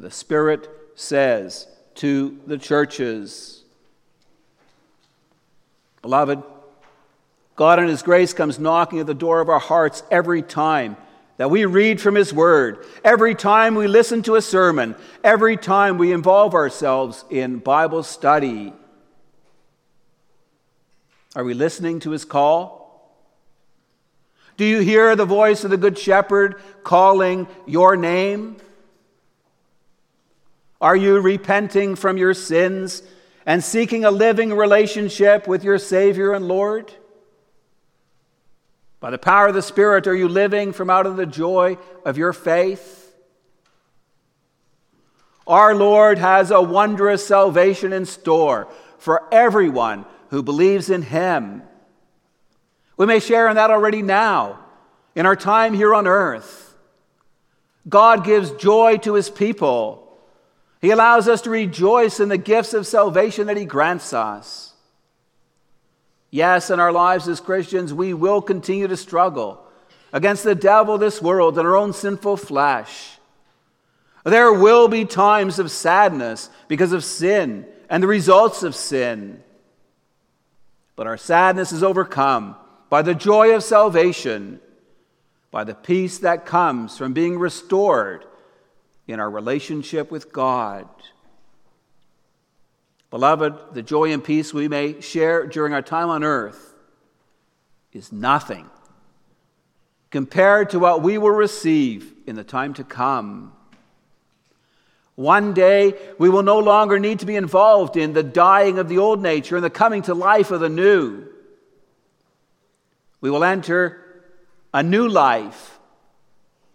the 0.00 0.10
Spirit 0.10 0.68
says 0.94 1.66
to 1.96 2.38
the 2.46 2.58
churches. 2.58 3.62
Beloved, 6.02 6.42
God 7.56 7.80
in 7.80 7.88
His 7.88 8.02
grace 8.02 8.32
comes 8.32 8.58
knocking 8.58 9.00
at 9.00 9.06
the 9.06 9.14
door 9.14 9.40
of 9.40 9.48
our 9.48 9.58
hearts 9.58 10.02
every 10.10 10.42
time 10.42 10.96
that 11.38 11.50
we 11.50 11.64
read 11.64 12.00
from 12.00 12.14
His 12.14 12.32
Word, 12.32 12.84
every 13.04 13.34
time 13.34 13.74
we 13.74 13.86
listen 13.86 14.22
to 14.22 14.36
a 14.36 14.42
sermon, 14.42 14.94
every 15.24 15.56
time 15.56 15.98
we 15.98 16.12
involve 16.12 16.54
ourselves 16.54 17.24
in 17.30 17.58
Bible 17.58 18.02
study. 18.02 18.72
Are 21.34 21.44
we 21.44 21.54
listening 21.54 22.00
to 22.00 22.10
His 22.10 22.24
call? 22.24 22.78
Do 24.56 24.64
you 24.64 24.80
hear 24.80 25.14
the 25.14 25.24
voice 25.24 25.62
of 25.62 25.70
the 25.70 25.76
Good 25.76 25.96
Shepherd 25.96 26.60
calling 26.82 27.46
your 27.66 27.96
name? 27.96 28.56
Are 30.80 30.96
you 30.96 31.20
repenting 31.20 31.96
from 31.96 32.16
your 32.16 32.34
sins 32.34 33.02
and 33.44 33.64
seeking 33.64 34.04
a 34.04 34.10
living 34.10 34.52
relationship 34.52 35.48
with 35.48 35.64
your 35.64 35.78
Savior 35.78 36.32
and 36.32 36.46
Lord? 36.46 36.92
By 39.00 39.10
the 39.10 39.18
power 39.18 39.48
of 39.48 39.54
the 39.54 39.62
Spirit, 39.62 40.06
are 40.06 40.14
you 40.14 40.28
living 40.28 40.72
from 40.72 40.90
out 40.90 41.06
of 41.06 41.16
the 41.16 41.26
joy 41.26 41.78
of 42.04 42.18
your 42.18 42.32
faith? 42.32 43.14
Our 45.46 45.74
Lord 45.74 46.18
has 46.18 46.50
a 46.50 46.60
wondrous 46.60 47.26
salvation 47.26 47.92
in 47.92 48.06
store 48.06 48.68
for 48.98 49.26
everyone 49.32 50.04
who 50.30 50.42
believes 50.42 50.90
in 50.90 51.02
Him. 51.02 51.62
We 52.96 53.06
may 53.06 53.18
share 53.18 53.48
in 53.48 53.56
that 53.56 53.70
already 53.70 54.02
now, 54.02 54.58
in 55.14 55.26
our 55.26 55.36
time 55.36 55.74
here 55.74 55.94
on 55.94 56.06
earth. 56.06 56.76
God 57.88 58.24
gives 58.24 58.50
joy 58.52 58.98
to 58.98 59.14
His 59.14 59.30
people 59.30 60.07
he 60.80 60.90
allows 60.90 61.26
us 61.26 61.42
to 61.42 61.50
rejoice 61.50 62.20
in 62.20 62.28
the 62.28 62.38
gifts 62.38 62.72
of 62.72 62.86
salvation 62.86 63.48
that 63.48 63.56
He 63.56 63.64
grants 63.64 64.12
us. 64.12 64.74
Yes, 66.30 66.70
in 66.70 66.78
our 66.78 66.92
lives 66.92 67.26
as 67.26 67.40
Christians, 67.40 67.92
we 67.92 68.14
will 68.14 68.40
continue 68.40 68.86
to 68.86 68.96
struggle 68.96 69.64
against 70.12 70.44
the 70.44 70.54
devil, 70.54 70.98
this 70.98 71.20
world, 71.20 71.58
and 71.58 71.66
our 71.66 71.76
own 71.76 71.92
sinful 71.92 72.36
flesh. 72.36 73.18
There 74.24 74.52
will 74.52 74.88
be 74.88 75.04
times 75.04 75.58
of 75.58 75.70
sadness 75.70 76.50
because 76.68 76.92
of 76.92 77.02
sin 77.02 77.66
and 77.88 78.02
the 78.02 78.08
results 78.08 78.62
of 78.62 78.74
sin. 78.74 79.42
But 80.96 81.06
our 81.06 81.16
sadness 81.16 81.72
is 81.72 81.82
overcome 81.82 82.56
by 82.90 83.02
the 83.02 83.14
joy 83.14 83.54
of 83.54 83.64
salvation, 83.64 84.60
by 85.50 85.64
the 85.64 85.74
peace 85.74 86.18
that 86.18 86.46
comes 86.46 86.98
from 86.98 87.14
being 87.14 87.38
restored 87.38 88.26
in 89.08 89.18
our 89.18 89.30
relationship 89.30 90.10
with 90.10 90.32
God. 90.32 90.86
Beloved, 93.10 93.74
the 93.74 93.82
joy 93.82 94.12
and 94.12 94.22
peace 94.22 94.52
we 94.52 94.68
may 94.68 95.00
share 95.00 95.46
during 95.46 95.72
our 95.72 95.82
time 95.82 96.10
on 96.10 96.22
earth 96.22 96.74
is 97.92 98.12
nothing 98.12 98.68
compared 100.10 100.70
to 100.70 100.78
what 100.78 101.02
we 101.02 101.16
will 101.16 101.30
receive 101.30 102.12
in 102.26 102.36
the 102.36 102.44
time 102.44 102.74
to 102.74 102.84
come. 102.84 103.52
One 105.14 105.52
day, 105.52 105.94
we 106.18 106.28
will 106.28 106.42
no 106.42 106.58
longer 106.58 106.98
need 106.98 107.18
to 107.20 107.26
be 107.26 107.34
involved 107.34 107.96
in 107.96 108.12
the 108.12 108.22
dying 108.22 108.78
of 108.78 108.88
the 108.88 108.98
old 108.98 109.20
nature 109.22 109.56
and 109.56 109.64
the 109.64 109.70
coming 109.70 110.02
to 110.02 110.14
life 110.14 110.50
of 110.50 110.60
the 110.60 110.68
new. 110.68 111.26
We 113.20 113.30
will 113.30 113.42
enter 113.42 114.04
a 114.72 114.82
new 114.82 115.08
life 115.08 115.77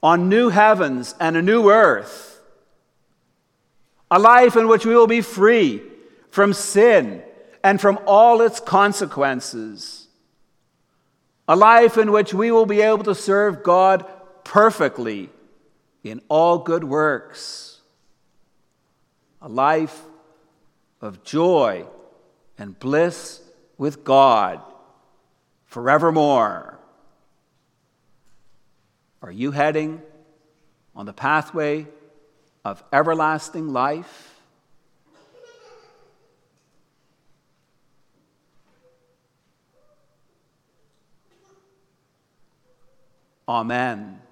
on 0.03 0.27
new 0.27 0.49
heavens 0.49 1.15
and 1.19 1.37
a 1.37 1.41
new 1.41 1.71
earth. 1.71 2.41
A 4.11 4.19
life 4.19 4.57
in 4.57 4.67
which 4.67 4.85
we 4.85 4.93
will 4.93 5.07
be 5.07 5.21
free 5.21 5.81
from 6.29 6.53
sin 6.53 7.23
and 7.63 7.79
from 7.79 7.97
all 8.05 8.41
its 8.41 8.59
consequences. 8.59 10.07
A 11.47 11.55
life 11.55 11.97
in 11.97 12.11
which 12.11 12.33
we 12.33 12.51
will 12.51 12.65
be 12.65 12.81
able 12.81 13.05
to 13.05 13.15
serve 13.15 13.63
God 13.63 14.05
perfectly 14.43 15.29
in 16.03 16.21
all 16.27 16.59
good 16.59 16.83
works. 16.83 17.79
A 19.41 19.47
life 19.47 20.01
of 20.99 21.23
joy 21.23 21.85
and 22.57 22.77
bliss 22.77 23.41
with 23.77 24.03
God 24.03 24.61
forevermore. 25.65 26.79
Are 29.23 29.31
you 29.31 29.51
heading 29.51 30.01
on 30.93 31.05
the 31.05 31.13
pathway 31.13 31.87
of 32.65 32.83
everlasting 32.91 33.69
life? 33.69 34.37
Amen. 43.47 44.22